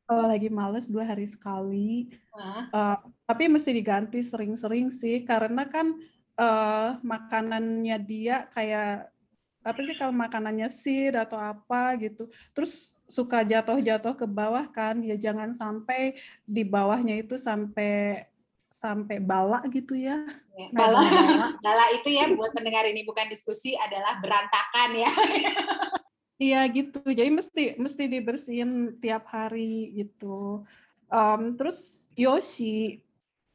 kalau 0.09 0.25
lagi 0.25 0.49
males 0.49 0.89
dua 0.89 1.05
hari 1.05 1.29
sekali. 1.29 2.09
Uh, 2.73 2.97
tapi 3.29 3.45
mesti 3.45 3.69
diganti 3.69 4.25
sering-sering 4.25 4.89
sih, 4.89 5.21
karena 5.21 5.69
kan 5.69 5.93
uh, 6.39 6.97
makanannya 7.05 7.97
dia 8.07 8.49
kayak 8.55 9.11
apa 9.59 9.79
sih 9.83 9.95
kalau 9.99 10.15
makanannya 10.15 10.71
sir 10.71 11.11
atau 11.11 11.35
apa 11.35 11.99
gitu 11.99 12.31
terus 12.55 12.95
suka 13.11 13.43
jatuh-jatuh 13.43 14.15
ke 14.15 14.25
bawah 14.29 14.63
kan 14.71 15.03
ya 15.03 15.19
jangan 15.19 15.51
sampai 15.51 16.15
di 16.47 16.63
bawahnya 16.63 17.19
itu 17.19 17.35
sampai 17.35 18.23
sampai 18.79 19.19
bala 19.19 19.59
gitu 19.75 19.91
ya. 19.91 20.23
ya 20.55 20.67
bala, 20.71 21.03
bala, 21.03 21.47
bala 21.65 21.85
itu 21.91 22.15
ya 22.15 22.31
buat 22.31 22.55
pendengar 22.55 22.87
ini 22.87 23.03
bukan 23.03 23.27
diskusi 23.27 23.75
adalah 23.75 24.23
berantakan 24.23 24.89
ya. 24.95 25.11
Iya 26.39 26.63
gitu. 26.71 27.03
Jadi 27.03 27.27
mesti 27.35 27.63
mesti 27.75 28.07
dibersihin 28.07 28.95
tiap 29.03 29.27
hari 29.27 29.91
gitu. 29.91 30.63
Um, 31.11 31.59
terus 31.59 31.99
Yoshi, 32.15 33.03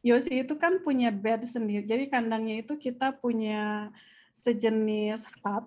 Yoshi 0.05 0.45
itu 0.45 0.53
kan 0.61 0.85
punya 0.85 1.09
bed 1.09 1.49
sendiri. 1.49 1.89
Jadi 1.89 2.13
kandangnya 2.13 2.61
itu 2.61 2.77
kita 2.77 3.17
punya 3.17 3.89
sejenis 4.37 5.25
hut 5.41 5.65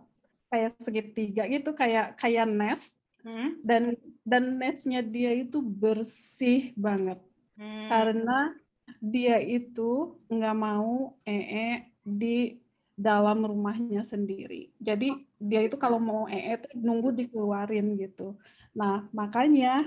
kayak 0.47 0.71
segitiga 0.79 1.43
gitu 1.47 1.75
kayak 1.75 2.15
kayak 2.15 2.47
nest 2.47 2.95
hmm? 3.23 3.59
dan 3.63 3.95
dan 4.23 4.55
nestnya 4.55 5.03
dia 5.03 5.35
itu 5.35 5.59
bersih 5.59 6.71
banget 6.79 7.19
hmm. 7.59 7.87
karena 7.91 8.55
dia 9.03 9.37
itu 9.43 10.15
nggak 10.31 10.57
mau 10.57 11.15
ee 11.27 11.91
di 12.07 12.63
dalam 12.97 13.45
rumahnya 13.45 14.01
sendiri. 14.01 14.73
Jadi 14.81 15.13
dia 15.37 15.61
itu 15.61 15.77
kalau 15.77 16.01
mau 16.01 16.25
ee 16.25 16.57
nunggu 16.73 17.13
dikeluarin 17.13 17.93
gitu. 17.99 18.33
Nah 18.73 19.05
makanya 19.13 19.85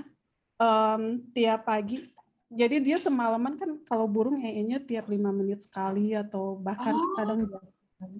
um, 0.61 1.19
tiap 1.35 1.67
pagi 1.67 2.07
jadi 2.51 2.83
dia 2.83 2.99
semalaman 2.99 3.55
kan 3.55 3.79
kalau 3.87 4.11
burung 4.11 4.43
ee-nya 4.43 4.83
tiap 4.83 5.07
lima 5.07 5.31
menit 5.31 5.63
sekali 5.63 6.11
atau 6.11 6.59
bahkan 6.59 6.91
oh. 6.91 7.15
kadang 7.15 7.47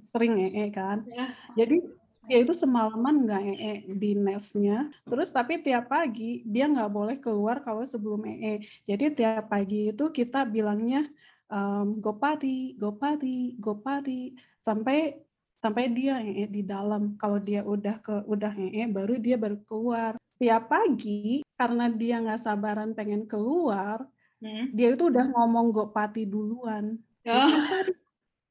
sering 0.08 0.40
ee 0.40 0.72
kan. 0.72 1.04
Ya. 1.04 1.36
Jadi 1.60 1.84
dia 2.32 2.48
itu 2.48 2.56
semalaman 2.56 3.28
nggak 3.28 3.44
ee 3.60 3.76
di 3.92 4.16
nestnya. 4.16 4.88
Terus 5.04 5.36
tapi 5.36 5.60
tiap 5.60 5.92
pagi 5.92 6.48
dia 6.48 6.72
nggak 6.72 6.88
boleh 6.88 7.20
keluar 7.20 7.60
kalau 7.60 7.84
sebelum 7.84 8.24
ee 8.24 8.64
jadi 8.88 9.12
tiap 9.12 9.52
pagi 9.52 9.92
itu 9.92 10.08
kita 10.16 10.48
bilangnya 10.48 11.12
um, 11.52 12.00
go 12.00 12.16
padi 12.16 12.80
go 12.80 12.96
padi 12.96 13.60
go 13.60 13.76
padi. 13.76 14.32
Sampai 14.64 15.20
sampai 15.60 15.92
dia 15.92 16.24
ee 16.24 16.48
di 16.48 16.64
dalam. 16.64 17.20
Kalau 17.20 17.36
dia 17.44 17.68
udah 17.68 18.00
ke 18.00 18.24
udah 18.24 18.56
ee 18.56 18.88
baru 18.88 19.20
dia 19.20 19.36
baru 19.36 19.60
keluar. 19.68 20.16
Tiap 20.40 20.72
pagi 20.72 21.44
karena 21.60 21.92
dia 21.92 22.24
nggak 22.24 22.40
sabaran 22.40 22.96
pengen 22.96 23.28
keluar 23.28 24.08
hmm. 24.40 24.74
dia 24.74 24.96
itu 24.96 25.12
udah 25.12 25.30
ngomong 25.36 25.70
go 25.76 25.92
pati 25.92 26.24
duluan. 26.24 26.96
Oh. 27.28 27.52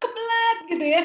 kebelat 0.01 0.59
gitu 0.69 0.85
ya. 0.85 1.05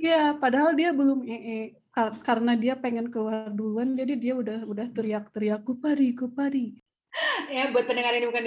Iya, 0.00 0.22
padahal 0.40 0.72
dia 0.72 0.96
belum 0.96 1.28
ee 1.28 1.79
karena 2.22 2.54
dia 2.54 2.78
pengen 2.78 3.10
keluar 3.10 3.50
duluan 3.50 3.98
jadi 3.98 4.14
dia 4.14 4.34
udah 4.38 4.62
udah 4.66 4.86
teriak-teriak 4.94 5.66
Gopari 5.66 6.14
Gopari. 6.14 6.68
Ya 7.50 7.74
buat 7.74 7.90
pendengar 7.90 8.14
ini 8.14 8.30
bukan 8.30 8.46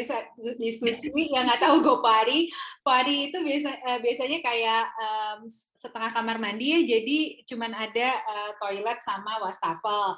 diskusi 0.56 1.12
yang 1.36 1.44
nggak 1.44 1.60
tahu 1.60 1.84
Gopari. 1.84 2.48
Pari 2.80 3.28
itu 3.28 3.38
biasa 3.44 3.70
eh, 3.84 4.00
biasanya 4.00 4.40
kayak 4.40 4.84
um, 4.96 5.40
setengah 5.76 6.16
kamar 6.16 6.40
mandi 6.40 6.72
ya 6.72 6.80
jadi 6.88 7.44
cuman 7.44 7.76
ada 7.76 8.08
uh, 8.24 8.52
toilet 8.64 9.00
sama 9.04 9.44
wastafel. 9.44 10.16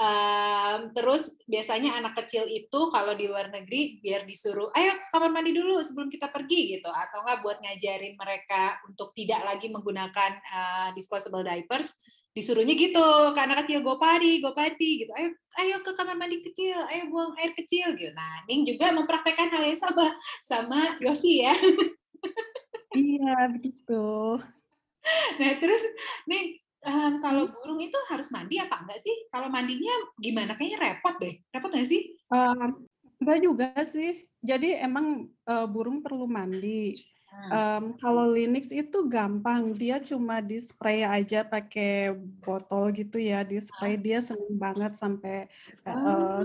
Um, 0.00 0.96
terus 0.96 1.36
biasanya 1.44 2.00
anak 2.00 2.16
kecil 2.24 2.48
itu 2.48 2.88
kalau 2.88 3.12
di 3.12 3.28
luar 3.28 3.52
negeri 3.52 4.00
biar 4.00 4.24
disuruh, 4.24 4.72
ayo 4.72 4.96
ke 4.96 5.12
kamar 5.12 5.28
mandi 5.28 5.52
dulu 5.52 5.76
sebelum 5.84 6.08
kita 6.08 6.32
pergi 6.32 6.80
gitu, 6.80 6.88
atau 6.88 7.20
enggak 7.20 7.44
buat 7.44 7.60
ngajarin 7.60 8.16
mereka 8.16 8.80
untuk 8.88 9.12
tidak 9.12 9.44
lagi 9.44 9.68
menggunakan 9.68 10.40
uh, 10.40 10.88
disposable 10.96 11.44
diapers, 11.44 12.00
disuruhnya 12.30 12.78
gitu 12.78 13.06
ke 13.34 13.40
anak 13.42 13.66
kecil 13.66 13.82
gopadi 13.82 14.38
gopati 14.38 15.04
gitu. 15.04 15.12
Ayo 15.18 15.34
ayo 15.58 15.76
ke 15.82 15.90
kamar 15.98 16.14
mandi 16.14 16.38
kecil 16.46 16.78
ayo 16.86 17.10
buang 17.10 17.34
air 17.42 17.52
kecil 17.58 17.98
gitu. 17.98 18.14
Nah 18.14 18.46
Ning 18.46 18.62
juga 18.62 18.94
mempraktekkan 18.94 19.50
hal 19.50 19.62
yang 19.66 19.80
sama 19.82 20.06
sama 20.46 20.80
Yosi 21.02 21.42
ya. 21.42 21.54
Iya 22.90 23.50
begitu. 23.54 24.38
Nah 25.38 25.52
terus 25.58 25.82
Ning 26.30 26.58
um, 26.86 27.18
kalau 27.18 27.50
burung 27.50 27.82
itu 27.82 27.98
harus 28.06 28.30
mandi 28.30 28.62
apa 28.62 28.82
enggak 28.82 29.00
sih? 29.02 29.16
Kalau 29.28 29.50
mandinya 29.50 29.92
gimana? 30.22 30.54
Kayaknya 30.54 30.78
repot 30.78 31.14
deh. 31.18 31.34
Repot 31.50 31.70
nggak 31.70 31.88
sih? 31.88 32.14
Um, 32.30 32.86
enggak 33.18 33.38
juga 33.42 33.68
sih. 33.84 34.22
Jadi 34.40 34.78
emang 34.78 35.28
uh, 35.50 35.66
burung 35.68 36.00
perlu 36.00 36.24
mandi 36.24 36.96
Um, 37.30 37.96
kalau 37.96 38.28
Linux 38.30 38.68
itu 38.68 39.06
gampang, 39.08 39.72
dia 39.72 40.02
cuma 40.02 40.42
di 40.44 40.60
spray 40.60 41.06
aja 41.06 41.40
pakai 41.46 42.12
botol 42.42 42.92
gitu 42.92 43.16
ya, 43.16 43.46
di 43.46 43.56
spray 43.62 43.96
dia 43.96 44.20
seneng 44.20 44.58
banget 44.60 44.92
sampai 44.98 45.48
uh, 45.88 46.44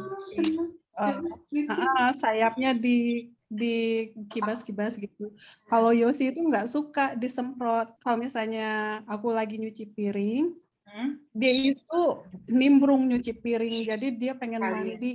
uh, 0.96 1.20
uh, 1.52 2.12
sayapnya 2.16 2.72
di 2.78 3.30
di 3.46 4.10
kibas-kibas 4.30 4.98
gitu. 4.98 5.30
Kalau 5.70 5.94
Yosi 5.94 6.34
itu 6.34 6.42
nggak 6.42 6.70
suka 6.70 7.14
disemprot. 7.14 7.94
Kalau 8.02 8.18
misalnya 8.18 9.02
aku 9.06 9.30
lagi 9.36 9.62
nyuci 9.62 9.90
piring, 9.94 10.54
hmm? 10.90 11.10
dia 11.36 11.76
itu 11.76 12.02
nimbrung 12.50 13.06
nyuci 13.06 13.36
piring, 13.38 13.86
jadi 13.86 14.08
dia 14.16 14.34
pengen 14.34 14.64
mandi 14.64 14.94
di 14.98 15.12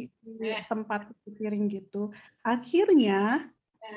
tempat 0.70 1.10
cuci 1.10 1.28
piring 1.34 1.64
gitu. 1.72 2.14
Akhirnya 2.46 3.48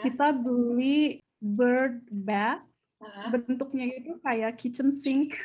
kita 0.02 0.34
beli 0.34 1.22
bird 1.44 2.08
bath 2.08 2.64
uh-huh. 3.04 3.28
bentuknya 3.36 3.92
itu 4.00 4.16
kayak 4.24 4.56
kitchen 4.56 4.96
sink. 4.96 5.36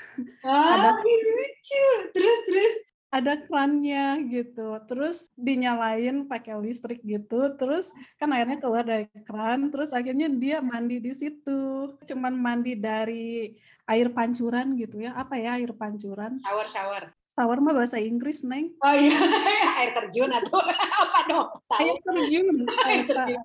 Oh, 0.46 0.54
ada 0.54 0.94
lucu. 1.02 1.86
Terus 2.14 2.40
terus. 2.46 2.74
Ada 3.08 3.40
krannya 3.48 4.20
gitu. 4.28 4.76
Terus 4.84 5.32
dinyalain 5.32 6.28
pakai 6.28 6.60
listrik 6.60 7.00
gitu. 7.00 7.56
Terus 7.56 7.88
kan 8.20 8.28
airnya 8.36 8.60
keluar 8.60 8.84
dari 8.84 9.08
kran 9.24 9.72
terus 9.72 9.96
akhirnya 9.96 10.28
dia 10.28 10.60
mandi 10.60 11.00
di 11.00 11.12
situ. 11.16 11.96
Cuman 12.04 12.36
mandi 12.36 12.76
dari 12.76 13.56
air 13.88 14.12
pancuran 14.12 14.76
gitu 14.76 15.00
ya. 15.08 15.16
Apa 15.16 15.40
ya 15.40 15.56
air 15.56 15.72
pancuran? 15.72 16.36
Shower 16.44 16.68
shower. 16.68 17.02
Shower 17.32 17.58
mah 17.64 17.72
bahasa 17.80 17.96
Inggris 17.96 18.44
neng. 18.44 18.76
Oh 18.82 18.92
iya. 18.92 19.14
Air 19.78 19.94
terjun 19.94 20.26
atau 20.26 20.58
apa 21.06 21.18
dong? 21.30 21.48
Air 21.70 21.96
terjun 22.02 22.66
air 22.82 23.06
terjun. 23.06 23.40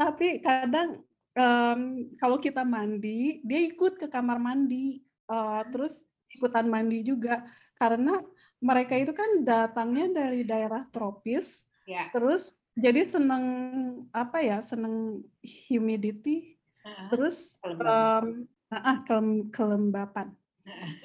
Tapi 0.00 0.40
kadang 0.40 1.04
um, 1.36 2.10
kalau 2.18 2.38
kita 2.40 2.66
mandi, 2.66 3.42
dia 3.46 3.60
ikut 3.66 3.98
ke 4.00 4.06
kamar 4.10 4.38
mandi, 4.40 5.02
uh, 5.30 5.62
terus 5.70 6.02
ikutan 6.30 6.66
mandi 6.70 7.02
juga 7.02 7.42
karena 7.78 8.22
mereka 8.60 8.94
itu 8.94 9.10
kan 9.16 9.40
datangnya 9.42 10.24
dari 10.24 10.44
daerah 10.44 10.84
tropis, 10.92 11.64
yeah. 11.88 12.12
terus 12.12 12.60
jadi 12.76 13.02
seneng 13.04 13.44
apa 14.12 14.40
ya, 14.44 14.58
seneng 14.60 15.24
humidity, 15.68 16.56
uh-huh. 16.84 17.08
terus 17.12 17.56
um, 17.64 18.46
uh, 18.72 18.98
kelem, 19.08 19.48
kelembapan. 19.50 20.28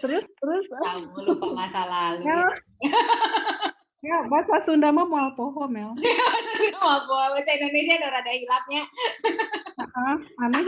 Terus 0.03 0.27
terus 0.29 0.65
Kamu 0.70 1.25
lupa 1.25 1.48
masa 1.55 1.82
lalu. 1.88 2.27
Ya. 2.27 2.44
Ya, 4.05 4.21
bahasa 4.29 4.62
Sunda 4.62 4.93
mah 4.93 5.09
mau 5.09 5.33
poho, 5.33 5.65
Mel. 5.65 5.97
mau 6.83 7.00
poho, 7.09 7.25
bahasa 7.33 7.57
Indonesia 7.57 7.97
udah 7.97 8.12
rada 8.13 8.31
hilapnya. 8.38 8.83
Uh, 9.81 10.17
aneh. 10.45 10.62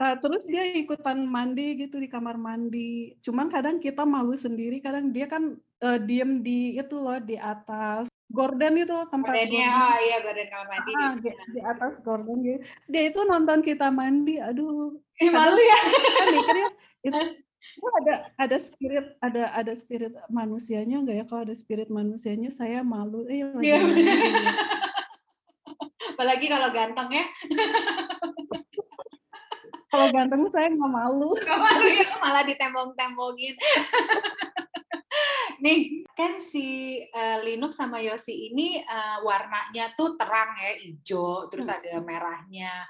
Uh, 0.00 0.16
terus 0.24 0.48
dia 0.48 0.72
ikutan 0.72 1.28
mandi 1.28 1.76
gitu 1.84 2.00
di 2.00 2.08
kamar 2.08 2.40
mandi. 2.40 3.12
Cuman 3.20 3.52
kadang 3.52 3.76
kita 3.76 4.08
malu 4.08 4.32
sendiri, 4.32 4.80
kadang 4.80 5.12
dia 5.12 5.28
kan 5.28 5.52
uh, 5.84 6.00
diem 6.00 6.40
di 6.40 6.80
itu 6.80 6.96
loh 6.96 7.20
di 7.20 7.36
atas 7.36 8.08
Gordon 8.32 8.80
itu 8.80 8.96
tempat 9.12 9.36
Gordonnya, 9.36 9.68
oh 9.68 9.96
iya 10.00 10.16
Gordon 10.24 10.48
kamar 10.48 10.66
mandi. 10.72 10.92
Ah, 10.96 11.12
di, 11.20 11.28
di 11.52 11.60
atas 11.60 12.00
Gordon 12.00 12.40
gitu. 12.40 12.58
Dia 12.88 13.02
itu 13.12 13.20
nonton 13.28 13.60
kita 13.60 13.92
mandi, 13.92 14.40
aduh. 14.40 14.96
Eh, 15.20 15.28
malu 15.28 15.60
ya. 15.60 15.80
Kan 16.16 16.26
mikirnya 16.32 16.68
itu 17.04 17.20
Oh, 17.78 17.92
ada 18.02 18.34
ada 18.36 18.56
spirit 18.58 19.06
ada 19.22 19.54
ada 19.54 19.72
spirit 19.72 20.12
manusianya 20.28 20.98
enggak 20.98 21.16
ya? 21.22 21.24
Kalau 21.26 21.42
ada 21.46 21.54
spirit 21.54 21.88
manusianya 21.88 22.50
saya 22.50 22.82
malu. 22.82 23.24
Eh, 23.30 23.46
lagi 23.46 23.64
yeah. 23.64 23.82
Apalagi 26.12 26.46
kalau 26.50 26.68
ganteng 26.74 27.08
ya. 27.10 27.24
kalau 29.92 30.06
ganteng 30.10 30.42
saya 30.48 30.72
nggak 30.72 30.92
malu. 30.92 31.36
Nggak 31.42 31.60
malu 31.60 31.86
ya, 31.86 32.08
malah 32.18 32.42
ditembong-tembongin. 32.48 33.54
Nih, 35.62 36.02
kan 36.18 36.42
si 36.42 36.98
uh, 37.14 37.38
Linux 37.46 37.78
sama 37.78 38.02
Yosi 38.02 38.50
ini 38.50 38.82
uh, 38.82 39.22
warnanya 39.22 39.94
tuh 39.94 40.18
terang 40.18 40.58
ya, 40.58 40.74
hijau, 40.82 41.46
terus 41.54 41.70
hmm. 41.70 41.76
ada 41.78 41.92
merahnya 42.02 42.82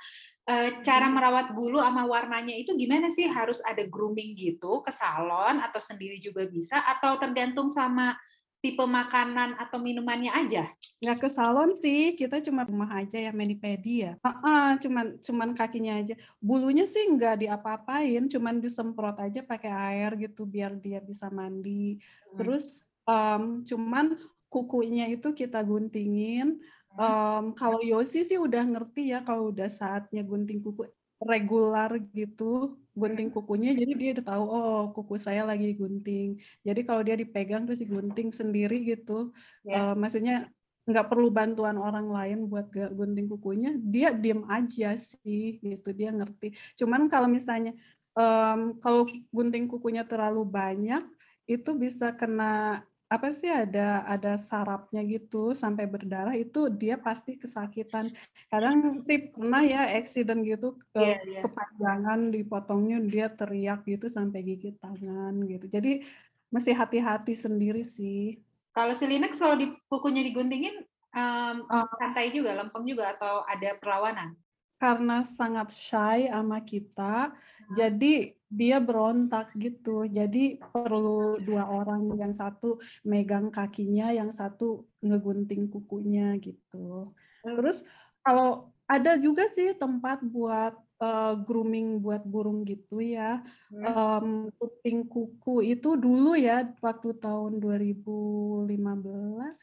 cara 0.83 1.07
hmm. 1.07 1.15
merawat 1.15 1.47
bulu 1.55 1.79
sama 1.79 2.03
warnanya 2.03 2.55
itu 2.59 2.75
gimana 2.75 3.09
sih? 3.15 3.31
Harus 3.31 3.63
ada 3.63 3.87
grooming 3.87 4.35
gitu 4.35 4.83
ke 4.83 4.91
salon 4.91 5.63
atau 5.63 5.79
sendiri 5.79 6.19
juga 6.19 6.47
bisa 6.51 6.83
atau 6.83 7.15
tergantung 7.19 7.71
sama 7.71 8.19
tipe 8.63 8.83
makanan 8.87 9.59
atau 9.59 9.83
minumannya 9.83 10.31
aja? 10.31 10.71
Nggak 11.03 11.19
ke 11.19 11.29
salon 11.31 11.75
sih, 11.75 12.15
kita 12.15 12.39
cuma 12.39 12.63
rumah 12.63 12.91
aja 12.95 13.19
ya 13.19 13.35
manipedi 13.35 14.07
ya. 14.07 14.15
Uh 14.23 14.31
-uh, 14.31 14.69
cuman 14.79 15.19
cuman 15.19 15.51
kakinya 15.59 15.99
aja. 15.99 16.15
Bulunya 16.39 16.87
sih 16.87 17.03
nggak 17.11 17.43
diapa-apain, 17.43 18.31
cuman 18.31 18.63
disemprot 18.63 19.19
aja 19.19 19.43
pakai 19.43 19.71
air 19.71 20.15
gitu 20.15 20.47
biar 20.47 20.79
dia 20.79 21.03
bisa 21.03 21.27
mandi. 21.31 21.99
Hmm. 21.99 22.39
Terus 22.39 22.87
um, 23.03 23.67
cuman 23.67 24.15
kukunya 24.47 25.11
itu 25.11 25.35
kita 25.35 25.59
guntingin 25.67 26.63
Um, 26.93 27.57
kalau 27.57 27.81
Yosi 27.81 28.25
sih 28.29 28.37
udah 28.37 28.63
ngerti 28.69 29.17
ya 29.17 29.25
kalau 29.25 29.49
udah 29.49 29.69
saatnya 29.69 30.21
gunting 30.21 30.61
kuku 30.61 30.85
regular 31.23 31.89
gitu 32.13 32.77
gunting 32.93 33.33
kukunya 33.33 33.73
jadi 33.73 33.93
dia 33.97 34.11
udah 34.19 34.27
tahu 34.27 34.45
oh 34.45 34.83
kuku 34.93 35.17
saya 35.17 35.47
lagi 35.49 35.73
gunting 35.73 36.37
jadi 36.61 36.81
kalau 36.85 37.01
dia 37.01 37.17
dipegang 37.17 37.65
terus 37.65 37.81
digunting 37.81 38.29
sendiri 38.29 38.85
gitu 38.85 39.33
yeah. 39.65 39.93
uh, 39.93 39.95
maksudnya 39.97 40.53
nggak 40.83 41.07
perlu 41.09 41.31
bantuan 41.31 41.79
orang 41.79 42.11
lain 42.11 42.39
buat 42.51 42.67
gunting 42.75 43.31
kukunya 43.31 43.79
dia 43.79 44.11
diem 44.11 44.43
aja 44.51 44.99
sih 44.99 45.63
gitu 45.63 45.95
dia 45.95 46.11
ngerti. 46.11 46.59
Cuman 46.75 47.07
kalau 47.07 47.31
misalnya 47.31 47.71
um, 48.19 48.75
kalau 48.83 49.07
gunting 49.31 49.71
kukunya 49.71 50.03
terlalu 50.03 50.43
banyak 50.43 51.07
itu 51.47 51.71
bisa 51.79 52.11
kena 52.19 52.83
apa 53.13 53.29
sih 53.37 53.53
ada 53.53 54.09
ada 54.09 54.41
sarapnya 54.41 55.05
gitu 55.05 55.53
sampai 55.53 55.85
berdarah 55.85 56.33
itu 56.33 56.73
dia 56.73 56.97
pasti 56.97 57.37
kesakitan. 57.37 58.09
Kadang 58.49 59.05
sih 59.05 59.29
pernah 59.29 59.61
ya 59.61 59.85
accident 59.93 60.41
gitu 60.49 60.81
ke 60.97 61.05
yeah, 61.05 61.21
yeah. 61.29 61.43
kepanjangan 61.45 62.33
dipotongnya 62.33 62.99
dia 63.05 63.29
teriak 63.29 63.85
gitu 63.85 64.09
sampai 64.09 64.41
gigit 64.41 64.81
tangan 64.81 65.45
gitu. 65.45 65.69
Jadi 65.69 66.09
mesti 66.49 66.73
hati-hati 66.73 67.37
sendiri 67.37 67.85
sih. 67.85 68.41
Kalau 68.73 68.97
si 68.97 69.05
Linux 69.05 69.37
kalau 69.37 69.61
di 69.61 69.69
kukunya 69.93 70.25
diguntingin 70.25 70.81
um, 71.13 71.69
uh, 71.69 71.85
santai 72.01 72.33
juga, 72.33 72.57
lempeng 72.57 72.89
juga 72.89 73.13
atau 73.13 73.45
ada 73.45 73.77
perlawanan? 73.77 74.33
Karena 74.81 75.23
sangat 75.23 75.71
shy 75.71 76.27
sama 76.27 76.59
kita, 76.65 77.31
hmm. 77.31 77.77
jadi 77.77 78.35
dia 78.53 78.77
berontak 78.85 79.57
gitu. 79.57 80.05
Jadi 80.05 80.61
perlu 80.61 81.41
dua 81.41 81.65
orang, 81.65 82.13
yang 82.21 82.37
satu 82.37 82.77
megang 83.01 83.49
kakinya, 83.49 84.13
yang 84.13 84.29
satu 84.29 84.85
ngegunting 85.01 85.73
kukunya 85.73 86.37
gitu. 86.37 87.17
Terus 87.41 87.89
kalau 88.21 88.69
ada 88.85 89.17
juga 89.17 89.49
sih 89.49 89.73
tempat 89.73 90.21
buat 90.21 90.77
uh, 91.01 91.35
grooming 91.41 92.05
buat 92.05 92.23
burung 92.29 92.69
gitu 92.69 93.01
ya. 93.01 93.41
Um, 93.73 94.53
kuping 94.61 95.09
kuku 95.09 95.65
itu 95.73 95.97
dulu 95.97 96.37
ya 96.37 96.69
waktu 96.85 97.17
tahun 97.17 97.57
2015 97.57 98.69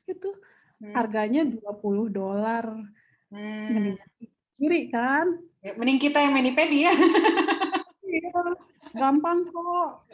gitu. 0.10 0.34
Hmm. 0.82 0.94
Harganya 0.98 1.46
20 1.46 2.10
dolar. 2.10 2.66
Hmm. 3.30 3.96
Kiri 4.60 4.90
kan? 4.90 5.40
Ya, 5.64 5.76
mending 5.76 6.00
kita 6.02 6.20
yang 6.20 6.34
menipedi 6.34 6.90
ya. 6.90 6.94
gampang 8.94 9.46
kok. 9.50 10.08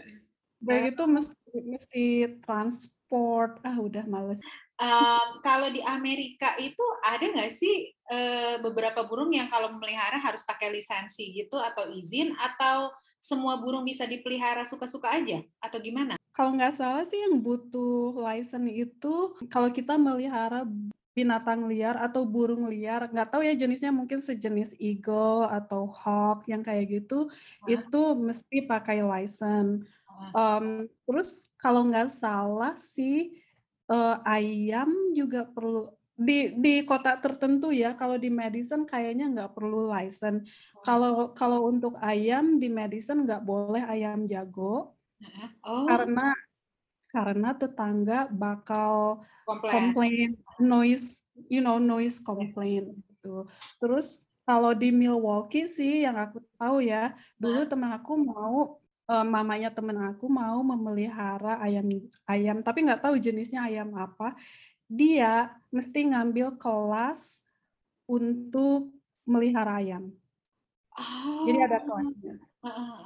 Begitu 0.60 1.04
mesti 1.06 1.56
mesti 1.64 2.06
transport. 2.44 3.62
Ah 3.62 3.78
udah 3.78 4.04
males. 4.08 4.42
Um, 4.76 5.40
kalau 5.40 5.72
di 5.72 5.80
Amerika 5.80 6.52
itu 6.60 6.84
ada 7.00 7.24
nggak 7.24 7.52
sih 7.56 7.96
uh, 8.12 8.60
beberapa 8.60 9.08
burung 9.08 9.32
yang 9.32 9.48
kalau 9.48 9.72
memelihara 9.72 10.20
harus 10.20 10.44
pakai 10.44 10.68
lisensi 10.68 11.32
gitu 11.32 11.56
atau 11.56 11.88
izin 11.96 12.36
atau 12.36 12.92
semua 13.24 13.56
burung 13.58 13.88
bisa 13.88 14.04
dipelihara 14.04 14.68
suka-suka 14.68 15.16
aja 15.16 15.40
atau 15.64 15.80
gimana? 15.80 16.20
Kalau 16.36 16.52
nggak 16.60 16.76
salah 16.76 17.08
sih 17.08 17.24
yang 17.24 17.40
butuh 17.40 18.20
license 18.20 18.68
itu 18.76 19.34
kalau 19.48 19.72
kita 19.72 19.96
melihara 19.96 20.68
binatang 21.16 21.72
liar 21.72 21.96
atau 21.96 22.28
burung 22.28 22.68
liar 22.68 23.08
nggak 23.08 23.32
tahu 23.32 23.42
ya 23.48 23.56
jenisnya 23.56 23.90
mungkin 23.90 24.20
sejenis 24.20 24.76
eagle 24.84 25.48
atau 25.48 25.88
hawk 25.88 26.44
yang 26.52 26.60
kayak 26.60 26.92
gitu 26.92 27.32
Hah? 27.64 27.72
itu 27.72 28.02
mesti 28.20 28.68
pakai 28.68 29.00
license. 29.00 29.88
Um, 30.32 30.88
terus 31.08 31.48
kalau 31.60 31.88
nggak 31.88 32.12
salah 32.12 32.76
sih 32.76 33.36
uh, 33.88 34.20
ayam 34.28 35.16
juga 35.16 35.48
perlu 35.48 35.92
di 36.16 36.56
di 36.56 36.88
kota 36.88 37.20
tertentu 37.20 37.76
ya 37.76 37.92
kalau 37.92 38.16
di 38.16 38.32
Madison 38.32 38.88
kayaknya 38.88 39.32
nggak 39.32 39.52
perlu 39.56 39.88
license. 39.88 40.48
Kalau 40.84 41.32
kalau 41.32 41.68
untuk 41.72 41.96
ayam 42.04 42.60
di 42.60 42.68
Madison 42.68 43.24
nggak 43.24 43.44
boleh 43.44 43.84
ayam 43.88 44.28
jago. 44.28 44.96
Oh. 45.66 45.88
karena 45.90 46.36
karena 47.16 47.50
tetangga 47.56 48.28
bakal 48.44 49.24
komplain 49.72 50.36
noise, 50.60 51.24
you 51.48 51.64
know, 51.64 51.80
noise 51.80 52.20
complaint 52.20 52.92
gitu. 53.10 53.48
Terus 53.80 54.08
Kalau 54.46 54.78
di 54.78 54.94
Milwaukee 54.94 55.66
sih 55.66 56.06
yang 56.06 56.22
aku 56.22 56.38
tahu 56.62 56.78
ya, 56.86 57.18
dulu 57.42 57.66
teman 57.66 57.98
aku 57.98 58.14
mau 58.14 58.78
eee, 59.10 59.26
mamanya 59.26 59.74
temen 59.74 59.98
aku 59.98 60.30
mau 60.30 60.62
memelihara 60.62 61.58
ayam 61.66 61.82
ayam, 62.30 62.62
tapi 62.62 62.86
nggak 62.86 63.02
tahu 63.10 63.18
jenisnya 63.18 63.66
ayam 63.66 63.90
apa. 63.98 64.38
Dia 64.86 65.50
mesti 65.74 66.14
ngambil 66.14 66.62
kelas 66.62 67.42
untuk 68.06 68.94
melihara 69.26 69.82
ayam. 69.82 70.14
Jadi 71.46 71.58
Oh, 71.58 71.66
ada 71.66 71.80
kelasnya. 71.82 72.34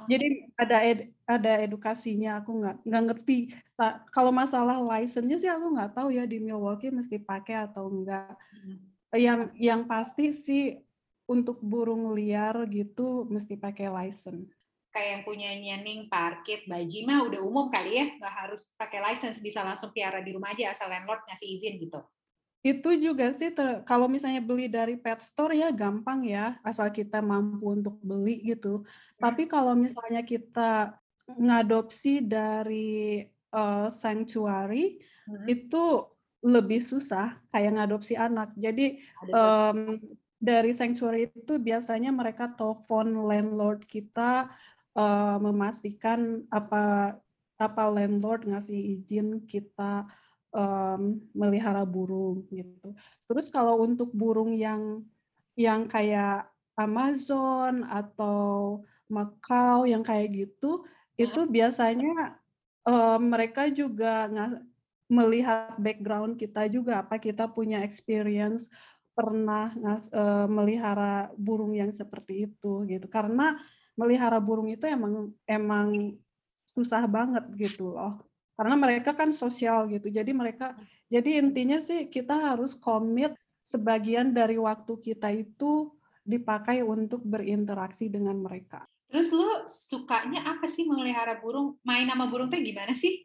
Jadi 0.09 0.27
ada 0.57 0.77
ed 0.81 0.99
ada 1.29 1.51
edukasinya, 1.61 2.41
aku 2.41 2.51
nggak 2.63 2.75
nggak 2.81 3.03
ngerti. 3.13 3.37
Ta 3.77 4.01
kalau 4.09 4.33
masalah 4.33 4.81
license-nya 4.81 5.37
sih 5.37 5.51
aku 5.51 5.77
nggak 5.77 5.93
tahu 5.93 6.09
ya 6.09 6.25
di 6.25 6.41
Milwaukee 6.41 6.89
mesti 6.89 7.21
pakai 7.21 7.69
atau 7.69 7.87
enggak. 7.93 8.33
Mhm. 8.57 8.77
Yang 9.13 9.41
yang 9.57 9.81
pasti 9.85 10.33
sih 10.33 10.81
untuk 11.29 11.61
burung 11.61 12.09
liar 12.17 12.65
gitu 12.73 13.29
mesti 13.29 13.53
pakai 13.53 13.85
license. 13.93 14.49
Kayak 14.89 15.09
yang 15.13 15.23
punyanya 15.29 15.75
Ning, 15.85 16.09
Parkit, 16.09 16.65
Baji 16.65 17.05
mah 17.05 17.21
udah 17.29 17.45
umum 17.45 17.69
kali 17.69 18.01
ya, 18.01 18.05
nggak 18.17 18.33
harus 18.33 18.73
pakai 18.73 18.97
license, 19.05 19.37
bisa 19.37 19.61
langsung 19.61 19.93
piara 19.93 20.17
di 20.25 20.33
rumah 20.33 20.49
aja 20.49 20.73
asal 20.73 20.89
landlord 20.89 21.21
ngasih 21.29 21.45
izin 21.45 21.77
gitu? 21.77 22.01
Itu 22.65 22.91
juga 22.99 23.31
sih 23.31 23.55
kalau 23.87 24.11
misalnya 24.11 24.43
beli 24.43 24.67
dari 24.67 24.99
pet 24.99 25.23
store 25.23 25.55
ya 25.55 25.71
gampang 25.71 26.27
ya, 26.27 26.59
asal 26.67 26.91
kita 26.91 27.23
mampu 27.23 27.71
untuk 27.71 27.95
beli 28.03 28.43
gitu. 28.51 28.83
Mmm. 29.19 29.39
Tapi 29.39 29.47
kalau 29.47 29.79
misalnya 29.79 30.19
kita 30.27 30.99
ngadopsi 31.39 32.19
dari, 32.27 33.23
eee, 33.31 33.87
sanctuary, 33.95 34.99
Mhm. 35.27 35.55
itu 35.55 35.79
lebih 36.43 36.83
susah 36.83 37.39
kayak 37.51 37.79
ngadopsi 37.79 38.19
anak. 38.19 38.51
Jadi, 38.59 38.99
mmm, 39.31 40.19
dari 40.43 40.71
sanctuary 40.75 41.31
itu 41.31 41.55
biasanya 41.63 42.11
mereka 42.11 42.51
telepon 42.59 43.23
landlord 43.23 43.87
kita, 43.87 44.51
eee, 44.99 45.35
memastikan 45.39 46.43
apa 46.51 47.15
apa 47.59 47.83
landlord 47.91 48.47
ngasih 48.47 48.79
izin 48.99 49.43
kita, 49.47 50.07
mmm, 50.55 51.33
melihara 51.37 51.83
burung 51.87 52.45
gitu. 52.53 52.93
Terus 53.29 53.47
kalau 53.53 53.81
untuk 53.85 54.09
burung 54.15 54.53
yang 54.55 55.05
yang 55.59 55.85
kayak 55.91 56.49
Amazon 56.79 57.83
atau 57.87 58.81
Macaw 59.11 59.83
yang 59.89 60.01
kayak 60.05 60.31
gitu, 60.33 60.85
itu 61.19 61.39
biasanya, 61.49 62.39
eee, 62.87 63.17
mereka 63.21 63.67
juga 63.73 64.29
melihat 65.11 65.75
background 65.81 66.37
kita 66.41 66.67
juga, 66.71 67.01
apa 67.05 67.17
kita 67.21 67.49
punya 67.51 67.81
experience 67.85 68.69
pernah 69.17 69.73
ngas 69.77 70.07
eee, 70.13 70.47
melihara 70.49 71.29
burung 71.39 71.73
yang 71.77 71.91
seperti 71.93 72.47
itu 72.51 72.85
gitu. 72.89 73.07
Karena 73.11 73.57
melihara 73.99 74.39
burung 74.43 74.69
itu 74.71 74.85
emang 74.89 75.33
emang 75.49 76.15
susah 76.71 77.05
banget 77.09 77.45
gitu 77.59 77.93
loh. 77.97 78.28
Karena 78.59 78.75
mereka 78.75 79.15
kan 79.15 79.31
sosial 79.31 79.87
gitu, 79.87 80.11
jadi 80.11 80.27
mereka 80.35 80.75
jadi 81.07 81.39
intinya 81.39 81.79
sih 81.79 82.11
kita 82.11 82.35
harus 82.51 82.75
komit 82.75 83.31
sebagian 83.63 84.35
dari 84.35 84.59
waktu 84.59 84.99
kita 84.99 85.31
itu 85.31 85.95
dipakai 86.27 86.83
untuk 86.83 87.23
berinteraksi 87.23 88.11
dengan 88.11 88.35
mereka. 88.43 88.83
Terus 89.07 89.31
lu 89.31 89.47
sukanya 89.63 90.43
apa 90.43 90.67
sih 90.67 90.83
memelihara 90.83 91.39
burung? 91.39 91.79
Main 91.87 92.11
sama 92.11 92.27
burung 92.27 92.51
teh 92.51 92.59
gimana 92.59 92.91
sih? 92.91 93.23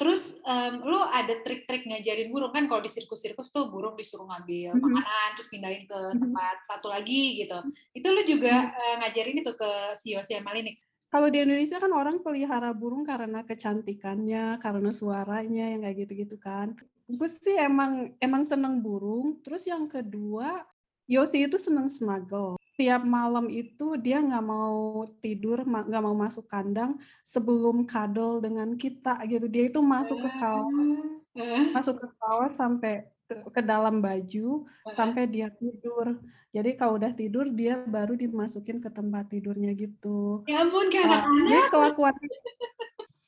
Terus, 0.00 0.40
mmm, 0.40 0.80
lu 0.80 0.96
ada 0.96 1.44
trik-trik 1.44 1.84
ngajarin 1.84 2.32
burung, 2.32 2.48
kan 2.56 2.64
kalau 2.64 2.80
di 2.80 2.88
sirkus-sirkus 2.88 3.52
tuh 3.52 3.68
burung 3.68 4.00
disuruh 4.00 4.24
ngambil 4.24 4.80
Mhm. 4.80 4.80
makanan, 4.80 5.28
terus 5.36 5.48
pindahin 5.52 5.84
ke 5.84 5.98
Mhm. 6.16 6.24
tempat 6.24 6.56
satu 6.64 6.88
lagi 6.88 7.44
gitu. 7.44 7.60
Itu 7.92 8.08
lu 8.08 8.24
juga, 8.24 8.64
Mhm. 8.64 8.72
eee, 8.80 8.94
ngajarin 9.04 9.36
itu 9.44 9.52
ke 9.52 9.70
si 10.00 10.16
Yosi 10.16 10.40
sama 10.40 10.56
Linix? 10.56 10.80
Kalau 11.12 11.26
di 11.26 11.42
Indonesia 11.42 11.82
kan 11.82 11.90
orang 11.90 12.22
pelihara 12.22 12.70
burung 12.70 13.02
karena 13.02 13.42
kecantikannya, 13.42 14.62
karena 14.62 14.90
suaranya 14.94 15.62
yang 15.74 15.82
kayak 15.82 15.96
gitu-gitu 16.06 16.36
kan. 16.38 16.78
Aku 17.10 17.26
sih 17.26 17.58
emang 17.58 18.14
emang 18.22 18.42
seneng 18.46 18.78
burung, 18.78 19.42
terus 19.42 19.66
yang 19.66 19.90
kedua, 19.90 20.62
Yosi 21.10 21.50
itu 21.50 21.58
seneng 21.58 21.90
snuggle. 21.90 22.54
Tiap 22.78 23.02
malam 23.02 23.50
itu 23.50 23.98
dia 23.98 24.22
nggak 24.22 24.44
mau 24.46 25.02
tidur, 25.18 25.66
nggak 25.66 26.02
mau 26.06 26.14
masuk 26.14 26.46
kandang 26.46 27.02
sebelum 27.26 27.82
cuddle 27.90 28.38
dengan 28.38 28.78
kita 28.78 29.18
gitu. 29.26 29.50
Dia 29.50 29.66
itu 29.66 29.82
masuk 29.82 30.18
ke 30.24 30.30
kaos 30.38 30.90
Oh, 30.94 31.20
heeh. 31.34 31.66
masuk 31.74 31.94
ke 32.02 32.08
kaos 32.20 32.52
sampai 32.60 32.92
ke 33.30 33.34
ke 33.54 33.62
dalam 33.62 34.02
baju, 34.02 34.66
Heeh. 34.66 34.90
sampai 34.90 35.30
dia 35.30 35.54
tidur. 35.54 36.18
Jadi 36.50 36.74
kalau 36.74 36.98
udah 36.98 37.14
tidur 37.14 37.46
dia 37.54 37.78
baru 37.78 38.18
dimasukin 38.18 38.82
ke 38.82 38.90
tempat 38.90 39.30
tidurnya 39.30 39.70
gitu. 39.78 40.42
Ya 40.50 40.66
ampun, 40.66 40.90
kayak 40.90 41.06
jadi 41.06 41.14
anak-anak. 41.22 41.70
kelakuan 41.70 42.14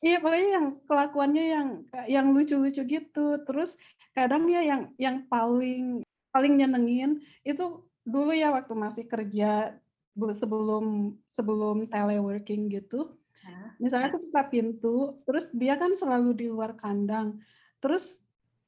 iya 0.03 0.19
pokoknya 0.19 0.49
yang 0.59 0.67
kelakuannya 0.91 1.45
yang 1.47 1.69
yang 2.11 2.27
lucu-lucu 2.35 2.83
gitu. 2.83 3.27
Terus 3.47 3.79
kadang 4.11 4.51
ya 4.51 4.67
yang 4.67 4.91
yang 4.99 5.23
paling 5.31 6.03
paling 6.35 6.59
nyenengin 6.59 7.23
itu 7.47 7.87
dulu 8.03 8.35
ya 8.35 8.51
waktu 8.51 8.75
masih 8.75 9.05
kerja 9.07 9.79
bel 10.19 10.35
sebelum 10.35 11.17
sebelum 11.31 11.89
teleworking 11.89 12.69
gitu, 12.69 13.17
Hah? 13.47 13.73
misalnya 13.81 14.13
aku 14.13 14.29
buka 14.29 14.43
pintu, 14.53 14.97
terus 15.25 15.49
dia 15.57 15.79
kan 15.81 15.97
selalu 15.97 16.37
di 16.37 16.47
luar 16.53 16.77
kandang. 16.77 17.41
Terus 17.81 18.21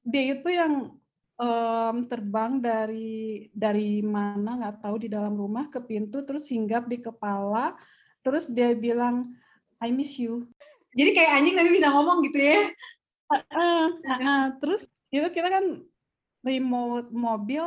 dia 0.04 0.32
itu 0.36 0.48
yang, 0.48 0.96
mmm, 1.40 2.06
terbang 2.10 2.52
dari 2.62 3.48
dari 3.54 4.00
mana 4.04 4.50
nggak 4.60 4.76
tahu 4.84 4.96
di 5.04 5.08
dalam 5.12 5.34
rumah 5.38 5.66
ke 5.72 5.80
pintu, 5.84 6.22
terus 6.28 6.46
hinggap 6.52 6.86
di 6.92 6.98
kepala, 7.02 7.74
terus 8.24 8.48
dia 8.52 8.72
bilang, 8.76 9.22
"I 9.82 9.90
miss 9.94 10.16
you." 10.20 10.48
Jadi 10.94 11.10
kayak 11.16 11.32
anjing 11.40 11.56
tapi 11.56 11.70
bisa 11.74 11.88
ngomong 11.90 12.18
gitu 12.28 12.38
ya? 12.38 12.60
Heeh. 13.32 14.04
heeh. 14.04 14.42
Terus 14.60 14.82
itu 15.14 15.26
kita 15.32 15.48
kan 15.48 15.64
remote 16.46 17.10
mobil, 17.14 17.64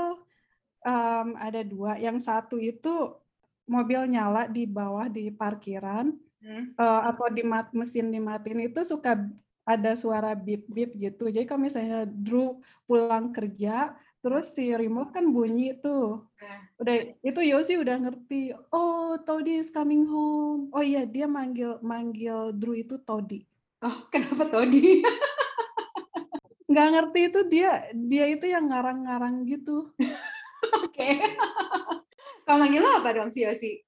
mmm, 0.86 1.38
ada 1.39 1.62
2, 1.65 1.97
yang 2.01 2.17
satu 2.21 2.58
itu 2.62 3.17
mobil 3.69 4.06
nyala 4.12 4.47
di 4.51 4.65
bawah 4.69 5.08
di 5.12 5.30
parkiran, 5.34 6.13
Mmm. 6.41 6.77
eee, 6.80 7.01
atau 7.10 7.27
dimat 7.34 7.71
mesin 7.75 8.10
dimatiin 8.13 8.69
itu 8.71 8.82
suka 8.88 9.17
ada 9.67 9.91
suara 9.99 10.32
beep-beep 10.34 10.95
gitu. 10.95 11.27
Jadi 11.27 11.43
kalau 11.43 11.67
misalnya 11.67 12.08
Drew 12.08 12.63
pulang 12.88 13.36
kerja, 13.36 13.91
terus 14.23 14.56
si 14.56 14.71
remote 14.71 15.12
kan 15.12 15.27
bunyi 15.36 15.75
tuh. 15.84 16.23
Heeh. 16.39 16.60
Udah 16.80 16.95
itu 17.25 17.41
Yosi 17.43 17.73
udah 17.82 17.97
ngerti, 17.99 18.56
"Oh, 18.71 19.19
Toddy 19.27 19.60
is 19.60 19.67
coming 19.73 20.08
home." 20.08 20.71
Oh 20.71 20.80
iya, 20.86 21.03
dia 21.03 21.27
manggil 21.27 21.77
manggil 21.84 22.56
Drew 22.56 22.80
itu 22.80 22.95
Toddy. 23.03 23.43
Oh, 23.84 24.08
kenapa 24.10 24.47
Toddy? 24.47 25.03
Nggak 26.71 26.88
ngerti 26.95 27.19
itu 27.32 27.39
dia 27.47 27.71
dia 27.95 28.25
itu 28.32 28.45
yang 28.47 28.67
ngarang-ngarang 28.71 29.43
gitu. 29.47 29.91
Oke. 30.84 31.10
Kalau 32.47 32.58
manggil 32.63 32.84
apa 32.84 33.10
dong 33.15 33.30
si 33.36 33.43
Yosi? 33.43 33.84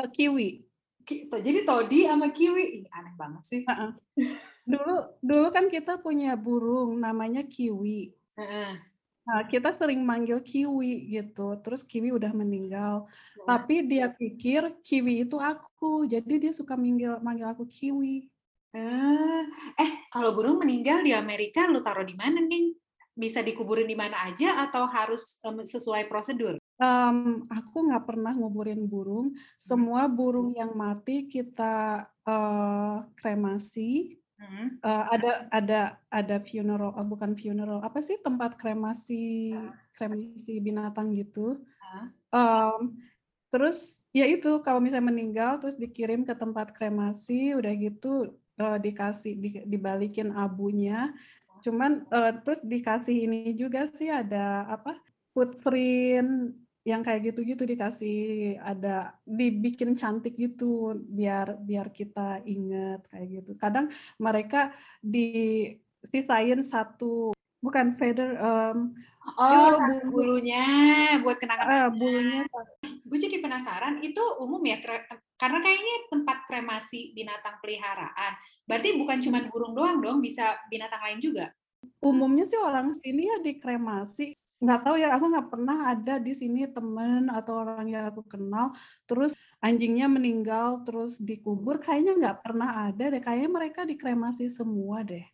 Eee, 0.00 0.08
Kiwi. 0.12 0.50
Jadi 1.32 1.60
Toddy 1.66 2.06
sama 2.06 2.30
Kiwi, 2.30 2.84
ih 2.84 2.86
aneh 2.94 3.14
banget 3.18 3.42
sih. 3.48 3.62
Heeh. 3.66 3.92
Dulu 4.70 5.18
dulu 5.28 5.46
kan 5.50 5.66
kita 5.74 5.98
punya 6.04 6.38
burung 6.38 7.02
namanya 7.02 7.42
Kiwi. 7.42 8.14
Heeh. 8.36 8.82
Nah, 9.26 9.46
kita 9.46 9.70
sering 9.70 10.02
manggil 10.02 10.42
Kiwi 10.42 11.06
gitu, 11.14 11.54
terus 11.62 11.86
Kiwi 11.86 12.10
udah 12.18 12.32
meninggal. 12.34 13.06
Heeh. 13.36 13.62
Tapi 13.62 13.86
dia 13.86 14.10
pikir 14.10 14.82
Kiwi 14.82 15.22
itu 15.22 15.38
aku, 15.38 16.10
jadi 16.10 16.32
dia 16.42 16.50
suka 16.50 16.74
minggil 16.74 17.22
manggil 17.22 17.46
aku 17.54 17.62
Kiwi. 17.70 18.26
Eh, 18.74 19.42
eh 19.76 19.90
kalau 20.08 20.32
burung 20.32 20.56
meninggal 20.64 21.04
di 21.04 21.12
Amerika 21.12 21.68
lu 21.68 21.84
taruh 21.84 22.08
di 22.08 22.16
mana, 22.16 22.40
Ning? 22.40 22.72
Bisa 23.12 23.44
dikuburin 23.44 23.84
di 23.84 23.92
mana 23.92 24.16
aja 24.24 24.64
atau 24.64 24.88
harus, 24.88 25.36
mmm, 25.44 25.68
sesuai 25.68 26.08
prosedur? 26.08 26.56
Mmm, 26.80 27.52
aku 27.52 27.76
nggak 27.86 28.04
pernah 28.08 28.32
nguburin 28.32 28.88
burung, 28.88 29.36
Mmm. 29.66 29.84
semua 29.84 30.08
burung 30.08 30.56
yang 30.56 30.72
mati 30.72 31.28
kita, 31.28 32.08
eee, 32.24 32.96
kremasi. 33.18 34.21
Eee, 34.82 35.04
ada 35.14 35.30
ada 35.54 35.80
ada 36.10 36.36
funeral 36.42 36.90
eee, 36.98 37.06
bukan 37.06 37.32
funeral, 37.38 37.78
apa 37.86 38.02
sih, 38.02 38.18
tempat 38.26 38.58
kremasi 38.58 39.14
Heeh. 39.50 39.92
kremasi 39.94 40.58
binatang 40.58 41.14
gitu. 41.14 41.62
Mmm, 42.34 42.98
terus 43.52 44.02
ya 44.16 44.26
itu 44.28 44.60
kalau 44.66 44.80
misalnya 44.84 45.10
meninggal 45.12 45.52
terus 45.62 45.76
dikirim 45.80 46.24
ke 46.28 46.34
tempat 46.38 46.72
kremasi, 46.76 47.54
udah 47.58 47.72
gitu, 47.78 48.36
eee, 48.60 48.78
dikasih 48.84 49.34
di 49.40 49.50
dibalikin 49.68 50.32
abunya. 50.36 51.14
Oh. 51.48 51.62
Cuman, 51.64 52.06
eee, 52.12 52.32
terus 52.46 52.60
dikasih 52.66 53.16
ini 53.30 53.54
juga 53.58 53.86
sih 53.90 54.08
ada 54.12 54.66
apa, 54.70 54.98
footprint 55.36 56.61
yang 56.82 57.06
kayak 57.06 57.30
gitu-gitu 57.30 57.62
dikasih 57.62 58.18
ada 58.58 59.14
dibikin 59.22 59.94
cantik 59.94 60.34
gitu 60.34 60.98
biar 60.98 61.54
biar 61.62 61.94
kita 61.94 62.42
inget 62.42 63.06
kayak 63.10 63.42
gitu. 63.42 63.54
Kadang 63.54 63.86
mereka 64.18 64.74
disisain 64.98 66.58
1 66.58 67.34
bukan 67.62 67.86
feather, 67.94 68.34
mmm 68.34 69.12
Oh, 69.38 69.78
bulu 69.78 70.42
bulunya 70.42 70.66
buat 71.22 71.38
kenangan. 71.38 71.66
Uh, 71.70 71.88
bulunya. 71.94 72.42
Gue 73.06 73.18
jadi 73.22 73.38
penasaran, 73.38 74.02
itu 74.02 74.18
umum 74.42 74.58
ya 74.66 74.82
karena 75.38 75.58
kayaknya 75.62 75.96
tempat 76.10 76.42
kremasi 76.50 77.14
binatang 77.14 77.58
peliharaan. 77.62 78.34
Berarti 78.66 78.98
bukan 78.98 79.22
cuma 79.22 79.46
burung 79.46 79.78
doang 79.78 80.02
dong, 80.02 80.18
bisa 80.18 80.58
binatang 80.66 81.02
lain 81.06 81.22
juga. 81.22 81.54
Umumnya 82.02 82.46
sih 82.50 82.58
orang 82.58 82.94
sini 82.98 83.30
ya 83.30 83.38
dikremasi. 83.42 84.34
Nggak 84.62 84.80
tahu 84.86 84.94
ya, 84.94 85.10
aku 85.10 85.26
nggak 85.26 85.48
pernah 85.50 85.76
ada 85.90 86.14
di 86.22 86.30
sini 86.30 86.70
temen 86.70 87.26
atau 87.26 87.66
orang 87.66 87.90
yang 87.90 88.06
aku 88.14 88.22
kenal, 88.30 88.70
terus 89.10 89.34
anjingnya 89.58 90.06
meninggal, 90.06 90.86
terus 90.86 91.18
dikubur. 91.18 91.82
Kayaknya 91.82 92.12
nggak 92.14 92.38
pernah 92.46 92.86
ada 92.86 93.10
deh. 93.10 93.18
Kayaknya 93.18 93.50
mereka 93.50 93.82
dikremasi 93.82 94.46
semua 94.46 95.02
deh. 95.02 95.26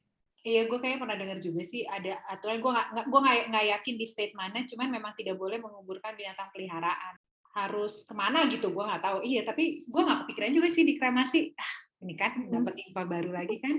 Iya, 0.48 0.64
gue 0.64 0.80
kayaknya 0.80 1.00
pernah 1.04 1.18
dengar 1.20 1.38
juga 1.44 1.60
sih 1.60 1.84
ada 1.84 2.24
aturan. 2.32 2.64
Gue 2.64 2.72
nggak 2.72 2.88
gue 3.04 3.20
nggak 3.52 3.66
yakin 3.76 3.94
di 4.00 4.06
state 4.08 4.32
mana, 4.32 4.64
cuman 4.64 4.88
memang 4.88 5.12
tidak 5.12 5.36
boleh 5.36 5.60
menguburkan 5.60 6.16
binatang 6.16 6.48
peliharaan. 6.56 7.20
Harus 7.52 8.08
ke 8.08 8.16
mana 8.16 8.48
gitu, 8.48 8.72
gue 8.72 8.84
nggak 8.84 9.02
tahu. 9.04 9.18
Iya, 9.28 9.44
tapi 9.44 9.84
gue 9.84 10.02
nggak 10.08 10.24
kepikiran 10.24 10.52
juga 10.56 10.68
sih 10.72 10.88
dikremasi. 10.88 11.52
Ah, 11.52 11.74
ini 12.00 12.16
kan 12.16 12.32
hmm. 12.32 12.48
dapat 12.48 12.74
info 12.80 13.02
baru 13.04 13.30
lagi 13.34 13.60
kan. 13.60 13.76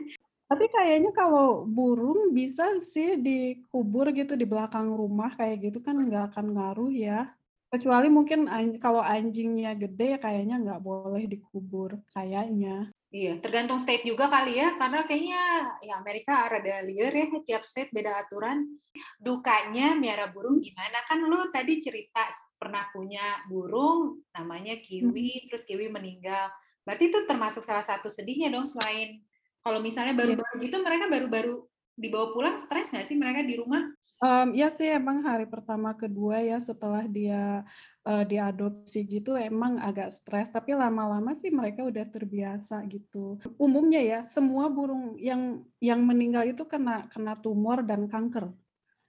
Tapi 0.50 0.66
kayaknya 0.74 1.14
kalau 1.14 1.62
burung 1.70 2.34
bisa 2.34 2.82
sih 2.82 3.22
dikubur 3.22 4.10
gitu 4.10 4.34
di 4.34 4.50
belakang 4.50 4.90
rumah 4.98 5.38
kayak 5.38 5.70
gitu 5.70 5.78
kan 5.86 5.94
nggak 5.94 6.34
akan 6.34 6.58
ngaruh 6.58 6.90
ya. 6.90 7.30
Kecuali 7.70 8.10
mungkin 8.10 8.50
kalau 8.82 9.06
anjingnya 9.06 9.78
gede 9.78 10.18
kayaknya 10.18 10.58
nggak 10.58 10.82
boleh 10.82 11.30
dikubur 11.30 12.02
kayaknya. 12.10 12.90
Iya, 13.10 13.42
tergantung 13.42 13.82
state 13.82 14.06
juga 14.06 14.30
kali 14.30 14.62
ya, 14.62 14.78
karena 14.78 15.02
kayaknya 15.06 15.42
ya 15.82 15.98
Amerika 15.98 16.46
rada 16.46 16.86
liar 16.86 17.10
ya, 17.10 17.26
tiap 17.42 17.66
state 17.66 17.90
beda 17.90 18.22
aturan. 18.26 18.70
Dukanya 19.18 19.98
miara 19.98 20.30
burung 20.30 20.62
gimana? 20.62 21.02
Kan 21.10 21.26
lu 21.26 21.50
tadi 21.50 21.82
cerita 21.82 22.26
pernah 22.58 22.86
punya 22.94 23.46
burung 23.50 24.22
namanya 24.34 24.78
kiwi, 24.82 25.42
hmm. 25.42 25.46
terus 25.50 25.66
kiwi 25.66 25.90
meninggal. 25.90 26.54
Berarti 26.86 27.10
itu 27.10 27.26
termasuk 27.26 27.66
salah 27.66 27.86
satu 27.86 28.14
sedihnya 28.14 28.54
dong 28.54 28.70
selain 28.70 29.22
kalau 29.64 29.80
misalnya 29.84 30.16
iya. 30.16 30.20
baru-baru 30.24 30.56
gitu 30.64 30.78
mereka 30.82 31.06
baru-baru 31.12 31.56
dibawa 32.00 32.32
pulang 32.32 32.56
stres 32.56 32.96
nggak 32.96 33.08
sih 33.08 33.18
mereka 33.20 33.44
di 33.44 33.60
rumah? 33.60 33.84
Um, 34.20 34.52
ya 34.52 34.68
sih 34.68 34.92
emang 34.92 35.24
hari 35.24 35.48
pertama 35.48 35.96
kedua 35.96 36.44
ya 36.44 36.60
setelah 36.60 37.08
dia 37.08 37.64
uh, 38.04 38.24
diadopsi 38.28 39.08
gitu 39.08 39.40
emang 39.40 39.80
agak 39.80 40.12
stres 40.12 40.52
tapi 40.52 40.76
lama-lama 40.76 41.32
sih 41.40 41.48
mereka 41.48 41.88
udah 41.88 42.04
terbiasa 42.04 42.84
gitu. 42.92 43.40
Umumnya 43.56 44.04
ya 44.04 44.20
semua 44.28 44.68
burung 44.68 45.16
yang 45.16 45.64
yang 45.80 46.04
meninggal 46.04 46.44
itu 46.52 46.68
kena 46.68 47.08
kena 47.12 47.40
tumor 47.40 47.80
dan 47.84 48.12
kanker. 48.12 48.52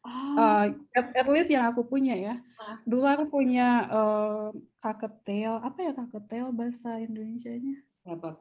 Oh. 0.01 0.33
uh, 0.39 0.73
at, 0.97 1.07
at 1.13 1.29
least 1.29 1.53
yang 1.53 1.67
aku 1.67 1.85
punya 1.85 2.15
ya. 2.17 2.35
Dulu 2.87 3.05
aku 3.05 3.25
punya 3.29 3.91
uh, 3.91 4.49
kaketel 4.79 5.59
apa 5.59 5.79
ya 5.91 5.93
kaketel 5.93 6.55
bahasa 6.55 7.03
Indonesia-nya? 7.03 7.83
Apa? 8.07 8.39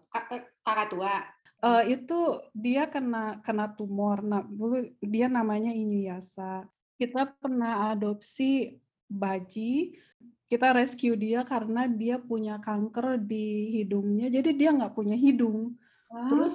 Kakak 0.63 0.87
tua 0.93 1.25
uh, 1.63 1.83
itu 1.87 2.43
dia 2.51 2.87
kena 2.87 3.39
kena 3.43 3.71
tumor 3.73 4.19
nah 4.23 4.43
dulu 4.43 4.83
dia 4.99 5.27
namanya 5.27 5.71
Inuyasa 5.71 6.67
kita 6.99 7.31
pernah 7.39 7.91
adopsi 7.95 8.77
baji 9.09 9.95
kita 10.49 10.73
rescue 10.73 11.13
dia 11.13 11.45
karena 11.45 11.85
dia 11.85 12.17
punya 12.17 12.57
kanker 12.57 13.21
di 13.21 13.69
hidungnya, 13.79 14.33
jadi 14.33 14.49
dia 14.49 14.73
nggak 14.73 14.97
punya 14.97 15.13
hidung. 15.13 15.77
Wow. 16.09 16.25
Terus 16.33 16.53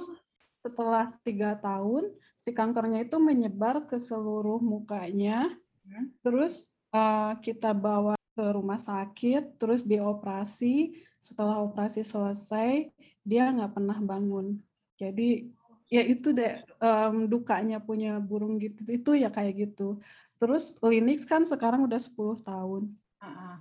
setelah 0.67 1.15
tiga 1.23 1.55
tahun, 1.63 2.11
si 2.35 2.51
kankernya 2.51 3.07
itu 3.07 3.23
menyebar 3.23 3.87
ke 3.87 4.03
seluruh 4.03 4.59
mukanya. 4.59 5.47
Hmm. 5.87 6.11
Terus 6.27 6.67
uh, 6.91 7.39
kita 7.39 7.71
bawa 7.71 8.19
ke 8.35 8.45
rumah 8.51 8.83
sakit, 8.83 9.63
terus 9.63 9.87
dioperasi. 9.87 10.99
Setelah 11.23 11.63
operasi 11.63 12.03
selesai, 12.03 12.91
dia 13.23 13.47
nggak 13.55 13.79
pernah 13.79 14.03
bangun. 14.03 14.59
Jadi 15.01 15.51
ya 15.93 16.03
itu 16.03 16.33
deh 16.33 16.65
um, 16.81 17.29
dukanya 17.29 17.79
punya 17.79 18.17
burung 18.19 18.57
gitu 18.59 18.83
itu 18.89 19.11
ya 19.19 19.29
kayak 19.29 19.69
gitu. 19.69 19.99
Terus 20.39 20.75
Linux 20.83 21.25
kan 21.29 21.47
sekarang 21.47 21.87
udah 21.87 22.01
10 22.01 22.43
tahun. 22.43 22.83
Uh 23.21 23.27
-uh. 23.27 23.57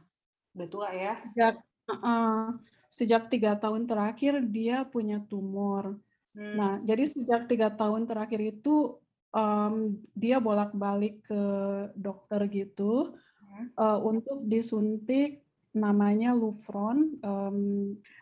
Udah 0.53 0.67
tua 0.69 0.89
ya? 0.93 1.17
Sejak 1.33 1.55
uh, 1.89 2.47
sejak 2.93 3.23
tiga 3.33 3.57
tahun 3.57 3.89
terakhir 3.89 4.45
dia 4.45 4.85
punya 4.85 5.17
tumor. 5.25 5.97
Hmm. 6.33 6.55
Nah, 6.57 6.73
jadi 6.81 7.05
sejak 7.09 7.49
tiga 7.49 7.73
tahun 7.73 8.05
terakhir 8.09 8.41
itu 8.41 8.97
um, 9.33 9.97
dia 10.13 10.37
bolak-balik 10.37 11.25
ke 11.25 11.43
dokter 11.97 12.41
gitu 12.49 13.17
hmm. 13.17 13.73
uh, 13.77 13.99
untuk 14.01 14.45
disuntik 14.45 15.41
namanya 15.73 16.37
Lufron, 16.37 17.17
um, 17.25 17.59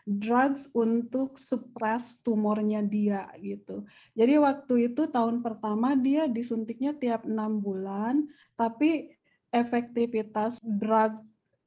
drugs 0.08 0.72
untuk 0.72 1.36
suppress 1.36 2.16
tumornya 2.24 2.80
dia 2.80 3.28
gitu. 3.38 3.84
Jadi 4.16 4.40
waktu 4.40 4.74
itu 4.92 5.04
tahun 5.06 5.44
pertama 5.44 5.92
dia 5.92 6.24
disuntiknya 6.24 6.96
tiap 6.96 7.28
enam 7.28 7.60
bulan, 7.60 8.24
tapi 8.56 9.12
efektivitas 9.52 10.56
drug 10.64 11.20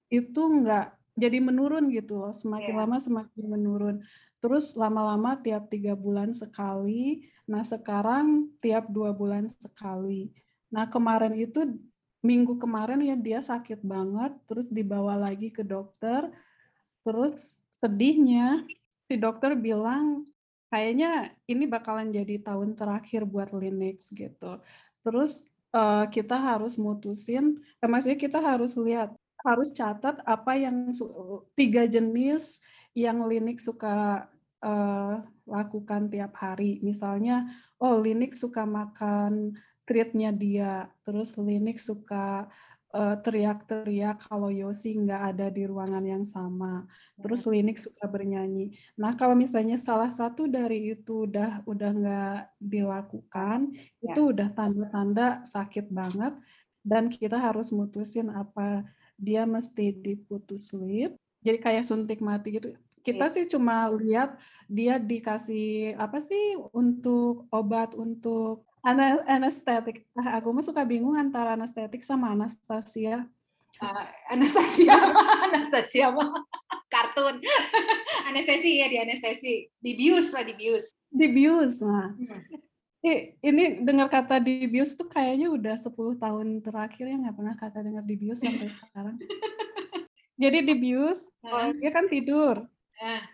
itu 0.10 0.42
enggak 0.42 0.98
jadi 1.16 1.40
menurun 1.40 1.88
gitu 1.96 2.20
loh, 2.20 2.36
semakin 2.36 2.76
yeah. 2.76 2.82
lama 2.84 2.98
semakin 3.00 3.46
menurun. 3.48 3.96
Terus 4.44 4.76
lama-lama 4.76 5.40
tiap 5.40 5.72
tiga 5.72 5.96
bulan 5.96 6.36
sekali, 6.36 7.30
nah 7.48 7.64
sekarang 7.64 8.52
tiap 8.60 8.92
dua 8.92 9.16
bulan 9.16 9.48
sekali. 9.48 10.30
Nah 10.70 10.92
kemarin 10.92 11.34
itu 11.40 11.78
minggu 12.26 12.58
kemarin 12.58 13.06
ya 13.06 13.14
dia 13.14 13.40
sakit 13.46 13.86
banget, 13.86 14.34
terus 14.50 14.66
dibawa 14.66 15.14
lagi 15.14 15.54
ke 15.54 15.62
dokter, 15.62 16.34
terus 17.06 17.54
sedihnya 17.78 18.66
si 19.06 19.22
dokter 19.22 19.54
bilang 19.54 20.26
kayaknya 20.74 21.30
ini 21.46 21.70
bakalan 21.70 22.10
jadi 22.10 22.42
tahun 22.42 22.74
terakhir 22.74 23.30
buat 23.30 23.54
Linux 23.54 24.10
gitu. 24.10 24.58
Terus 25.06 25.46
uh, 25.78 26.10
kita 26.10 26.34
harus 26.34 26.82
mutusin, 26.82 27.62
eh, 27.78 27.88
maksudnya 27.88 28.18
kita 28.18 28.42
harus 28.42 28.74
lihat 28.74 29.14
harus 29.46 29.70
catat 29.70 30.18
apa 30.26 30.58
yang 30.58 30.90
tiga 31.54 31.86
jenis 31.86 32.58
yang 32.98 33.22
Linux 33.30 33.62
suka 33.70 34.26
uh, 34.66 35.22
lakukan 35.46 36.10
tiap 36.10 36.34
hari. 36.42 36.82
Misalnya, 36.82 37.46
oh 37.78 38.02
Linux 38.02 38.42
suka 38.42 38.66
makan 38.66 39.54
treatnya 39.86 40.34
dia, 40.34 40.90
terus 41.06 41.32
Linux 41.38 41.86
suka 41.88 42.50
uh, 42.92 43.16
teriak-teriak 43.22 44.26
kalau 44.26 44.50
Yosi 44.50 44.98
nggak 44.98 45.22
ada 45.34 45.48
di 45.54 45.64
ruangan 45.70 46.04
yang 46.04 46.26
sama. 46.26 46.90
Terus. 47.22 47.46
Linux 47.46 47.86
suka 47.86 48.10
bernyanyi. 48.10 48.74
Nah 48.98 49.14
kalau 49.16 49.38
misalnya 49.38 49.78
salah 49.78 50.10
satu 50.10 50.50
dari 50.50 50.98
itu 50.98 51.30
udah 51.30 51.64
udah 51.70 51.90
nggak 51.96 52.40
dilakukan, 52.58 53.72
ya. 54.02 54.12
itu 54.12 54.34
udah 54.34 54.50
tanda-tanda 54.52 55.46
sakit 55.46 55.88
banget 55.94 56.34
dan 56.86 57.10
kita 57.10 57.42
harus 57.42 57.74
mutusin 57.74 58.30
apa 58.30 58.86
dia 59.18 59.44
mesti 59.50 59.90
diputus 59.90 60.70
sleep 60.70 61.18
jadi 61.42 61.58
kayak 61.58 61.84
suntik 61.90 62.22
mati 62.22 62.62
gitu 62.62 62.78
kita 63.06 63.30
sih 63.30 63.46
cuma 63.46 63.88
lihat 63.94 64.34
dia 64.66 64.98
dikasih 64.98 65.94
apa 66.02 66.18
sih 66.18 66.58
untuk 66.74 67.46
obat 67.54 67.94
untuk 67.94 68.66
anestetik. 69.30 70.10
Nah, 70.18 70.42
aku 70.42 70.50
mah 70.50 70.66
suka 70.66 70.82
bingung 70.82 71.14
antara 71.14 71.54
anestetik 71.54 72.02
sama 72.02 72.34
anastasia. 72.34 73.30
Uh, 73.76 74.08
Anastasia, 74.32 74.96
Anastasia 75.52 76.08
mah 76.08 76.32
kartun. 76.94 77.44
anestesi 78.32 78.80
ya 78.80 78.88
di 78.88 78.98
anestesi, 78.98 79.68
dibius 79.84 80.32
lah 80.32 80.48
dibius. 80.48 80.96
Dibius, 81.12 81.84
nah. 81.84 82.16
Hmm 82.16 82.66
ini 83.46 83.86
dengar 83.86 84.10
kata 84.10 84.42
di 84.42 84.66
bios 84.66 84.98
tuh 84.98 85.06
kayaknya 85.06 85.54
udah 85.54 85.76
10 85.78 86.18
tahun 86.18 86.48
terakhir 86.66 87.06
ya 87.06 87.18
nggak 87.22 87.36
pernah 87.38 87.56
kata 87.56 87.78
dengar 87.86 88.04
di 88.04 88.16
bios 88.18 88.42
sampai 88.42 88.70
sekarang. 88.74 89.16
Jadi 90.36 90.60
di 90.68 90.76
bios, 90.76 91.32
oh, 91.48 91.72
dia 91.80 91.92
kan 91.96 92.12
tidur. 92.12 92.66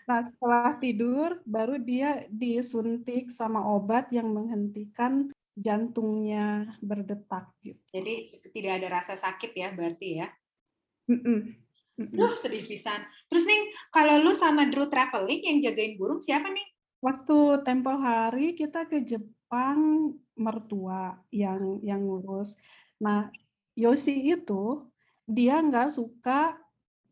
Nah 0.07 0.21
setelah 0.31 0.73
tidur 0.81 1.39
baru 1.45 1.77
dia 1.77 2.25
disuntik 2.29 3.29
sama 3.29 3.61
obat 3.61 4.09
yang 4.09 4.29
menghentikan 4.33 5.29
jantungnya 5.53 6.77
berdetak 6.81 7.51
gitu. 7.61 7.81
Jadi 7.93 8.41
tidak 8.55 8.81
ada 8.81 8.87
rasa 9.01 9.13
sakit 9.19 9.51
ya 9.53 9.69
berarti 9.75 10.07
ya? 10.23 10.27
Mm 11.11 11.19
-mm. 11.21 11.39
Duh 12.17 12.33
sedih 12.39 12.65
pisan. 12.65 13.05
Terus 13.29 13.45
nih 13.45 13.61
kalau 13.93 14.17
lu 14.23 14.33
sama 14.33 14.65
Drew 14.65 14.89
traveling 14.89 15.41
yang 15.45 15.57
jagain 15.61 15.99
burung 15.99 16.23
siapa 16.23 16.49
nih? 16.49 16.65
Waktu 17.01 17.65
tempo 17.65 17.93
hari 17.97 18.57
kita 18.57 18.89
ke 18.89 19.05
Jepang 19.05 19.41
Jepang 19.51 20.15
mertua 20.39 21.11
yang 21.27 21.83
yang 21.83 22.07
ngurus. 22.07 22.55
Nah, 23.03 23.27
Yosi 23.75 24.31
itu 24.31 24.87
dia 25.27 25.59
nggak 25.59 25.91
suka 25.91 26.55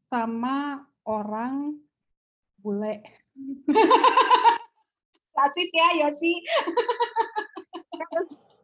sama 0.08 0.88
orang 1.04 1.76
bule. 2.60 3.00
Rasis 5.36 5.72
ya 5.72 5.88
Yosi. 6.04 6.34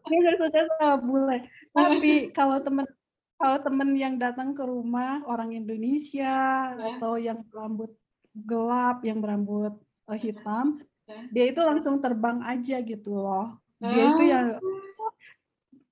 dia 0.05 0.17
nggak 0.21 0.37
suka 0.37 0.59
sama 0.77 0.97
bule. 1.01 1.37
Tapi 1.71 2.29
kalau 2.29 2.61
temen 2.61 2.85
kalau 3.35 3.57
temen 3.59 3.89
yang 3.95 4.15
datang 4.15 4.51
ke 4.51 4.63
rumah 4.63 5.23
orang 5.25 5.51
Indonesia 5.51 6.35
Ya. 6.71 6.75
atau 6.95 7.15
yang 7.17 7.41
berambut 7.47 7.91
gelap, 8.35 9.03
yang 9.03 9.19
berambut 9.19 9.75
eh, 10.07 10.19
hitam, 10.19 10.79
Ya. 11.05 11.19
dia 11.31 11.45
itu 11.51 11.61
langsung 11.61 11.99
terbang 11.99 12.39
aja 12.43 12.79
gitu 12.79 13.11
loh. 13.13 13.59
Dia 13.77 14.15
itu 14.15 14.23
Ah. 14.23 14.29
yang 14.29 14.45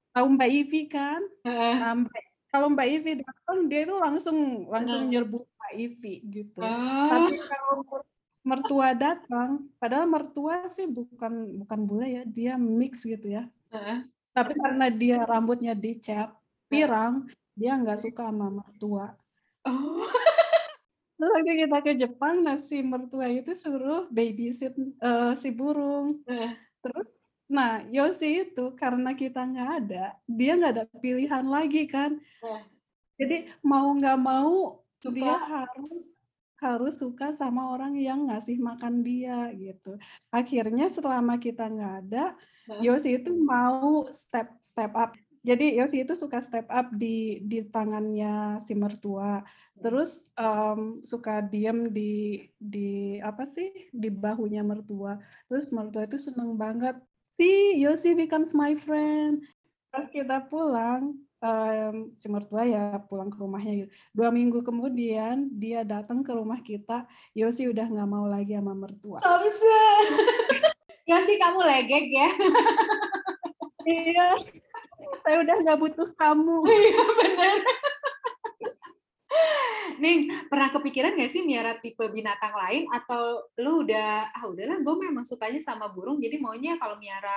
tahu 0.09 0.25
Mbak 0.37 0.49
Ivi 0.51 0.81
kan? 0.87 1.21
Nah, 1.43 1.93
Mbak- 1.99 2.31
kalau 2.47 2.67
Mbak 2.69 2.87
Ivi 2.87 3.11
datang, 3.19 3.57
dia 3.65 3.81
itu 3.83 3.95
langsung 3.97 4.37
langsung 4.69 5.09
nyerbu 5.09 5.41
Mbak 5.63 5.79
Ivi 5.79 6.15
gitu. 6.27 6.59
Ah. 6.59 7.07
Tapi 7.07 7.39
kalau 7.39 7.73
mer- 7.87 8.07
mertua 8.43 8.91
datang, 8.91 9.71
padahal 9.79 10.03
mertua 10.11 10.67
sih 10.67 10.83
bukan 10.83 11.63
bukan 11.63 11.79
bule 11.87 12.07
ya, 12.11 12.23
dia 12.27 12.53
mix 12.59 13.07
gitu 13.07 13.31
ya. 13.31 13.47
Heeh. 13.71 14.03
Tapi 14.35 14.51
karena 14.59 14.91
dia 14.91 15.23
rambutnya 15.23 15.71
dicat 15.71 16.35
pirang, 16.67 17.31
dia 17.55 17.79
nggak 17.79 18.03
suka 18.03 18.27
sama 18.27 18.51
mertua. 18.51 19.15
Oh. 19.63 20.03
Terus 21.15 21.31
waktu 21.31 21.55
kita 21.63 21.77
ke 21.79 21.91
Jepang, 21.95 22.43
nah 22.43 22.59
si 22.59 22.83
mertua 22.83 23.31
itu 23.31 23.55
suruh 23.55 24.11
babysit 24.11 24.75
eh, 24.75 25.31
si 25.39 25.47
burung. 25.47 26.19
Heeh. 26.27 26.59
Terus, 26.83 27.23
nah 27.47 27.79
Yosi 27.87 28.51
itu 28.51 28.75
karena 28.75 29.15
kita 29.15 29.39
nggak 29.39 29.71
ada, 29.87 30.19
dia 30.27 30.59
nggak 30.59 30.73
ada 30.75 30.85
pilihan 30.99 31.47
lagi 31.47 31.87
kan. 31.87 32.19
Nah. 32.43 32.67
Jadi 33.15 33.47
mau 33.63 33.87
nggak 33.95 34.19
mau 34.19 34.82
Suka. 35.03 35.15
dia 35.19 35.35
harus 35.35 36.01
harus 36.63 36.95
suka 36.95 37.35
sama 37.35 37.75
orang 37.75 37.99
yang 37.99 38.31
ngasih 38.31 38.55
makan 38.55 39.03
dia 39.03 39.51
gitu. 39.51 39.99
Akhirnya 40.31 40.87
selama 40.87 41.35
kita 41.35 41.67
nggak 41.67 41.95
ada? 42.07 42.39
Yosi 42.79 43.19
itu 43.19 43.35
mau 43.35 44.07
step 44.07 44.47
step 44.63 44.95
up. 44.95 45.11
Jadi 45.43 45.75
Yosi 45.75 46.07
itu 46.07 46.15
suka 46.15 46.39
step 46.39 46.71
up 46.71 46.87
di 46.95 47.43
di 47.43 47.67
tangannya 47.67 48.63
si 48.63 48.71
mertua. 48.79 49.43
Terus 49.75 50.31
em, 50.39 51.03
suka 51.03 51.43
diem 51.43 51.91
di 51.91 52.47
di 52.55 53.19
apa 53.19 53.43
sih 53.43 53.91
di 53.91 54.07
bahunya 54.07 54.63
mertua. 54.63 55.19
Terus 55.51 55.67
mertua 55.75 56.07
itu 56.07 56.15
seneng 56.15 56.55
banget. 56.55 56.95
Si 57.35 57.75
Yosi 57.83 58.15
becomes 58.15 58.55
my 58.55 58.71
friend. 58.79 59.43
Pas 59.91 60.07
kita 60.07 60.47
pulang, 60.47 61.19
em, 61.43 62.15
si 62.15 62.31
mertua 62.31 62.63
ya 62.63 62.97
pulang 63.11 63.27
ke 63.27 63.37
rumahnya 63.37 63.73
gitu. 63.83 63.89
Dua 64.15 64.31
minggu 64.31 64.63
kemudian 64.63 65.51
dia 65.51 65.83
datang 65.83 66.23
ke 66.23 66.31
rumah 66.31 66.63
kita. 66.63 67.03
Yosi 67.35 67.67
udah 67.67 67.83
nggak 67.83 68.09
mau 68.09 68.25
lagi 68.25 68.55
sama 68.55 68.73
mertua. 68.73 69.19
Ya 71.03 71.19
sih 71.19 71.35
kamu 71.35 71.59
legek 71.67 72.15
ya. 72.15 72.31
Iya, 73.83 74.27
saya 75.19 75.43
udah 75.43 75.55
nggak 75.67 75.79
butuh 75.83 76.09
kamu. 76.15 76.63
Iya 76.71 77.03
benar. 77.19 77.57
Ning, 79.99 80.31
pernah 80.47 80.69
kepikiran 80.71 81.15
gak 81.15 81.31
sih 81.31 81.43
miara 81.43 81.79
tipe 81.79 82.05
binatang 82.11 82.53
lain 82.53 82.87
atau 82.91 83.49
lu 83.59 83.83
udah 83.87 84.29
ah 84.29 84.43
udahlah 84.45 84.79
gue 84.83 84.95
memang 84.99 85.25
sukanya 85.25 85.63
sama 85.63 85.89
burung 85.89 86.19
jadi 86.19 86.37
maunya 86.37 86.75
kalau 86.77 86.99
miara 86.99 87.35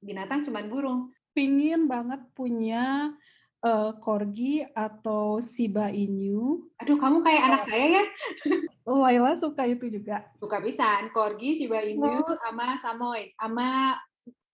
binatang 0.00 0.42
cuman 0.46 0.66
burung. 0.66 1.00
Pingin 1.36 1.84
banget 1.84 2.24
punya 2.32 3.12
eh, 3.66 3.90
corgi 3.98 4.62
atau 4.62 5.42
Shiba 5.42 5.90
Inu. 5.90 6.70
Aduh 6.78 6.94
kamu 6.94 7.26
kayak 7.26 7.42
anak 7.50 7.62
saya 7.66 7.86
ya. 7.98 8.04
Laila 8.86 9.34
suka 9.34 9.66
itu 9.66 9.90
juga. 9.90 10.22
Suka 10.38 10.62
pisan, 10.62 11.10
Corgi, 11.10 11.58
Shiba 11.58 11.82
Inu, 11.82 12.06
Oh. 12.22 12.38
sama 12.38 12.78
Samoyed, 12.78 13.34
sama 13.34 13.98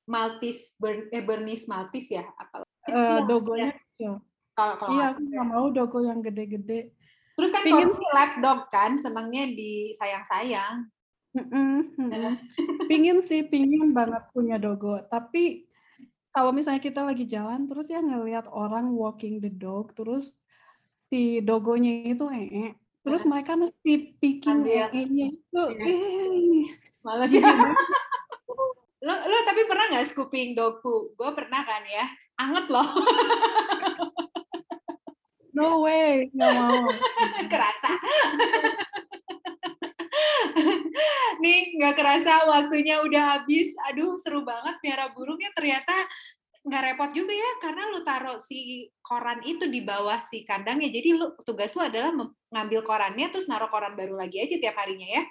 Maltese, 0.08 0.72
Ber 0.80 1.12
eh, 1.12 1.20
Bernese 1.20 1.68
Maltese 1.68 2.16
ya, 2.16 2.24
apa? 2.24 2.64
Eh, 2.88 2.90
Kecil, 2.90 3.18
dogonya 3.28 3.70
ya. 3.70 3.72
kecil. 3.76 4.12
Kalau 4.52 4.74
kalau 4.80 4.92
Iya, 4.96 5.04
aku 5.12 5.20
ya. 5.20 5.28
nggak 5.30 5.46
mau 5.48 5.66
dogo 5.68 5.98
yang 6.00 6.18
gede-gede. 6.24 6.80
Terus 7.36 7.48
kan 7.52 7.62
Pingin 7.64 7.88
Corgi 7.88 8.08
lapdog 8.12 8.60
kan, 8.68 8.90
senangnya 8.98 9.44
disayang-sayang. 9.52 10.88
Mm-mm, 11.32 11.96
mm-mm. 11.96 12.34
Pingin 12.92 13.24
sih, 13.24 13.40
pingin 13.48 13.96
banget 13.96 14.20
punya 14.36 14.60
dogo. 14.60 15.00
Tapi 15.08 15.64
kalau 16.32 16.50
misalnya 16.50 16.80
kita 16.80 17.04
lagi 17.04 17.24
jalan, 17.24 17.68
terus 17.68 17.86
ya 17.86 18.00
ngelihat 18.00 18.48
orang 18.48 18.90
walking 18.90 19.38
the 19.38 19.52
dog, 19.52 19.92
terus 19.92 20.32
si 21.06 21.38
dogonya 21.38 22.08
itu 22.08 22.24
ee, 22.26 22.72
terus 23.00 23.22
mereka 23.22 23.52
mesti 23.52 24.16
picking 24.16 24.64
Ambil. 24.64 24.88
ee-nya 24.90 25.26
itu, 25.30 25.62
Iya. 25.76 25.84
eh, 25.84 26.64
Males 27.04 27.30
ya. 27.30 27.44
Lo, 29.02 29.14
lo 29.18 29.36
tapi 29.44 29.66
pernah 29.66 29.90
nggak 29.90 30.06
scooping 30.08 30.54
dogku? 30.54 31.12
Gue 31.12 31.30
pernah 31.34 31.60
kan 31.62 31.82
ya. 31.84 32.06
Anget 32.38 32.66
loh, 32.70 32.86
No 35.52 35.84
way, 35.84 36.32
nggak 36.32 36.52
mau. 36.56 36.88
kerasa. 37.52 37.90
Nih, 41.42 41.76
nggak 41.78 41.94
kerasa 41.98 42.32
waktunya 42.48 43.00
udah 43.02 43.22
habis. 43.38 43.74
Aduh, 43.90 44.18
seru 44.22 44.42
banget 44.46 44.76
miara 44.84 45.10
burungnya 45.14 45.50
ternyata 45.56 45.92
nggak 46.62 46.82
repot 46.94 47.10
juga 47.10 47.34
ya 47.34 47.50
karena 47.58 47.82
lu 47.90 48.00
taruh 48.06 48.38
si 48.38 48.86
koran 49.02 49.42
itu 49.42 49.66
di 49.66 49.82
bawah 49.82 50.18
si 50.22 50.46
kandangnya. 50.46 50.88
Jadi 50.94 51.10
lu 51.18 51.34
tugas 51.46 51.74
lu 51.74 51.82
adalah 51.82 52.10
mem- 52.14 52.34
ngambil 52.54 52.80
korannya 52.86 53.26
terus 53.34 53.46
naruh 53.50 53.70
koran 53.72 53.94
baru 53.98 54.14
lagi 54.18 54.38
aja 54.42 54.56
tiap 54.60 54.76
harinya 54.78 55.08
ya 55.20 55.24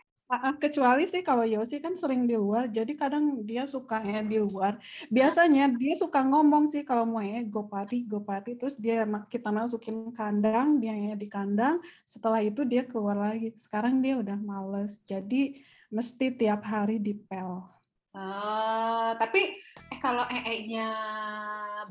kecuali 0.60 1.04
sih 1.10 1.20
kalau 1.26 1.44
Yosi 1.44 1.84
kan 1.84 1.98
sering 1.98 2.24
di 2.24 2.40
luar, 2.40 2.72
jadi 2.72 2.94
kadang 2.96 3.44
dia 3.44 3.68
suka 3.68 4.00
eh 4.06 4.24
di 4.24 4.40
luar. 4.40 4.80
Biasanya 5.12 5.72
dia 5.76 5.94
suka 6.00 6.24
ngomong 6.24 6.72
sih 6.72 6.88
kalau 6.88 7.04
mau 7.04 7.20
eh 7.20 7.44
go 7.44 7.68
party, 7.68 8.08
go 8.08 8.24
party, 8.24 8.56
terus 8.56 8.80
dia 8.80 9.04
kita 9.28 9.52
masukin 9.52 10.16
kandang, 10.16 10.80
dia 10.80 10.96
eh 10.96 11.16
di 11.20 11.28
kandang. 11.28 11.84
Setelah 12.08 12.40
itu 12.40 12.64
dia 12.64 12.88
keluar 12.88 13.20
lagi. 13.20 13.52
Sekarang 13.60 14.00
dia 14.00 14.20
udah 14.20 14.40
males, 14.40 15.04
jadi 15.04 15.60
mesti 15.92 16.32
tiap 16.40 16.64
hari 16.64 17.02
dipel. 17.04 17.64
Eh, 18.12 19.12
tapi 19.16 19.56
eh 19.92 20.00
kalau 20.04 20.28
ee-nya 20.28 20.88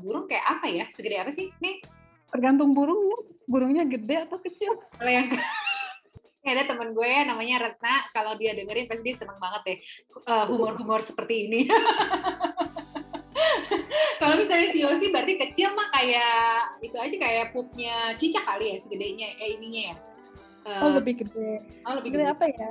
burung 0.01 0.29
kayak 0.29 0.45
apa 0.45 0.65
ya 0.69 0.85
segede 0.93 1.17
apa 1.17 1.33
sih 1.33 1.49
nih 1.57 1.81
Tergantung 2.31 2.71
burungnya, 2.71 3.17
burungnya 3.43 3.83
gede 3.83 4.23
atau 4.23 4.39
kecil. 4.39 4.79
kalau 4.95 5.11
yang 5.11 5.27
ada 6.53 6.65
temen 6.65 6.91
gue 6.91 7.03
ya 7.03 7.23
namanya 7.23 7.55
Retna 7.61 8.07
kalau 8.09 8.35
dia 8.35 8.51
dengerin 8.51 8.85
pasti 8.85 9.01
dia 9.01 9.15
seneng 9.15 9.37
banget 9.37 9.61
deh 9.63 9.77
eh, 10.23 10.45
humor-humor 10.47 10.99
seperti 11.01 11.47
ini 11.47 11.59
kalau 14.21 14.37
misalnya 14.37 14.69
si 14.69 14.79
Yosi 14.79 15.09
berarti 15.09 15.33
kecil 15.39 15.73
mah 15.73 15.89
kayak 15.91 16.35
itu 16.79 16.93
aja 16.93 17.15
kayak 17.17 17.45
pupnya 17.51 17.95
cicak 18.15 18.43
kali 18.43 18.73
ya 18.73 18.77
segedenya 18.77 19.27
eh 19.37 19.55
ininya 19.55 19.83
ya 19.93 19.97
Eh, 20.61 20.77
Oh 20.77 20.93
lebih 20.93 21.25
gede. 21.25 21.57
oh, 21.81 21.97
lebih 21.97 22.13
Gede 22.13 22.21
gede. 22.21 22.33
apa 22.37 22.45
ya? 22.45 22.69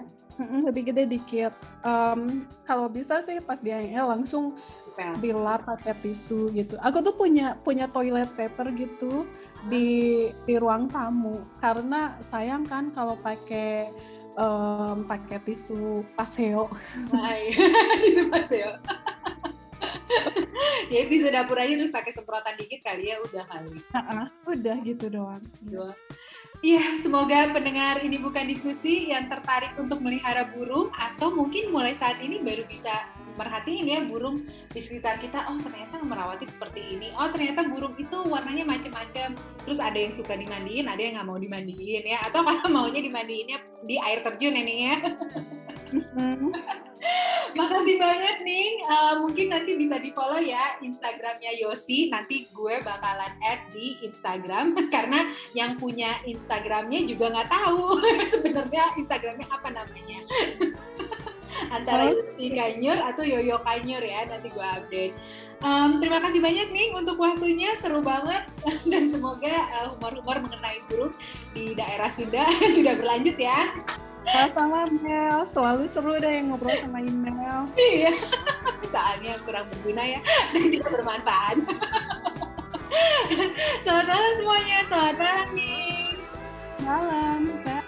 Lebih 0.69 0.93
gede 0.93 1.05
dikit. 1.07 1.53
Em, 1.85 2.45
kalau 2.65 2.89
bisa 2.89 3.21
sih 3.21 3.41
pas 3.41 3.61
dia 3.61 3.81
eh, 3.81 4.01
langsung 4.01 4.57
Pel. 4.97 5.17
dilap 5.21 5.65
pakai 5.69 5.95
tisu 6.01 6.51
gitu. 6.53 6.77
Aku 6.81 7.01
tuh 7.05 7.15
punya 7.15 7.57
punya 7.61 7.89
toilet 7.89 8.29
paper 8.35 8.73
gitu 8.75 9.29
di 9.69 10.29
di 10.49 10.55
ruang 10.57 10.89
tamu 10.89 11.45
karena 11.61 12.17
sayang 12.25 12.65
kan 12.65 12.89
kalau 12.93 13.17
pakai 13.21 13.93
em, 14.41 14.97
pakai 15.05 15.39
tisu 15.45 16.05
paseo. 16.17 16.69
Itu 18.09 18.29
mas 18.33 18.51
ya 18.51 18.77
di 21.07 21.17
dapur 21.23 21.57
aja 21.59 21.75
terus 21.79 21.95
pakai 21.95 22.11
semprotan 22.11 22.59
dikit 22.59 22.83
kali 22.83 23.15
ya 23.15 23.17
udah 23.23 23.45
kali 23.47 23.79
Ah, 23.95 24.27
Udah 24.47 24.77
gitu 24.83 25.07
doang. 25.07 25.43
Dua. 25.63 25.95
Iya, 26.61 26.93
semoga 27.01 27.57
pendengar 27.57 28.05
ini 28.05 28.21
bukan 28.21 28.45
diskusi 28.45 29.09
yang 29.09 29.33
tertarik 29.33 29.73
untuk 29.81 30.05
melihara 30.05 30.45
burung 30.53 30.93
atau 30.93 31.33
mungkin 31.33 31.73
mulai 31.73 31.97
saat 31.97 32.21
ini 32.21 32.37
baru 32.45 32.69
bisa 32.69 33.09
merhatiin 33.41 33.89
ya 33.89 34.05
burung 34.05 34.45
di 34.69 34.81
sekitar 34.85 35.17
kita. 35.25 35.49
Oh 35.49 35.57
ternyata 35.57 36.05
merawati 36.05 36.45
seperti 36.45 37.01
ini. 37.01 37.17
Oh 37.17 37.33
ternyata 37.33 37.65
burung 37.65 37.97
itu 37.97 38.13
warnanya 38.29 38.69
macam-macam. 38.69 39.41
Terus 39.65 39.81
ada 39.81 39.97
yang 39.97 40.13
suka 40.13 40.37
dimandiin, 40.37 40.85
ada 40.85 41.01
yang 41.01 41.17
nggak 41.17 41.29
mau 41.33 41.41
dimandiin 41.41 42.05
ya. 42.05 42.29
Atau 42.29 42.45
kalau 42.45 42.69
maunya 42.77 43.01
dimandiinnya 43.01 43.65
di 43.89 43.97
air 43.97 44.21
terjun 44.21 44.53
nih 44.53 44.79
ya. 44.85 44.97
Mm. 45.91 46.51
Makasih 47.59 47.97
banget 47.99 48.37
nih. 48.47 48.69
Eh, 48.79 49.15
mungkin 49.19 49.47
nanti 49.51 49.75
bisa 49.75 49.99
di 49.99 50.15
follow 50.15 50.39
ya 50.39 50.79
Instagramnya 50.79 51.51
Yosi. 51.59 52.13
Nanti 52.13 52.47
gue 52.55 52.79
bakalan 52.85 53.33
add 53.43 53.61
di 53.75 53.99
Instagram 54.07 54.79
karena 54.95 55.31
yang 55.57 55.75
punya 55.81 56.23
Instagramnya 56.23 57.03
juga 57.09 57.35
nggak 57.35 57.51
tahu 57.51 57.99
sebenarnya 58.33 58.95
Instagramnya 58.95 59.47
apa 59.51 59.69
namanya. 59.75 60.19
Antara 61.75 62.07
Oh. 62.07 62.15
Yosi 62.15 62.55
Kanyur 62.55 62.99
atau 63.03 63.27
Yoyo 63.27 63.59
Kanyur 63.67 64.03
ya. 64.05 64.31
Nanti 64.31 64.49
gue 64.55 64.63
update. 64.63 65.15
Em, 65.61 66.01
terima 66.01 66.25
kasih 66.25 66.41
banyak 66.41 66.73
nih 66.73 66.89
untuk 66.97 67.21
waktunya 67.21 67.77
seru 67.77 68.01
banget 68.01 68.49
dan 68.89 69.13
semoga 69.13 69.69
eh, 69.69 69.87
humor-humor 69.93 70.41
mengenai 70.41 70.81
burung 70.89 71.13
di 71.53 71.77
daerah 71.77 72.09
Sunda 72.09 72.47
tidak 72.79 73.03
berlanjut 73.03 73.37
ya. 73.37 73.75
Sama 74.31 74.87
Mel, 75.03 75.43
selalu 75.43 75.85
seru 75.91 76.15
deh 76.19 76.31
yang 76.31 76.55
ngobrol 76.55 76.75
sama 76.79 77.03
email. 77.03 77.67
Iya, 77.75 78.15
soalnya 78.89 79.39
kurang 79.43 79.67
berguna 79.75 80.03
ya 80.07 80.21
dan 80.55 80.65
tidak 80.71 80.89
bermanfaat. 80.91 81.57
Selamat 83.83 84.07
malam 84.07 84.33
semuanya. 84.39 84.79
Selamat 84.87 85.17
malam 85.19 85.49
nih. 85.55 86.19
Malam. 86.83 87.41
Sehat. 87.63 87.80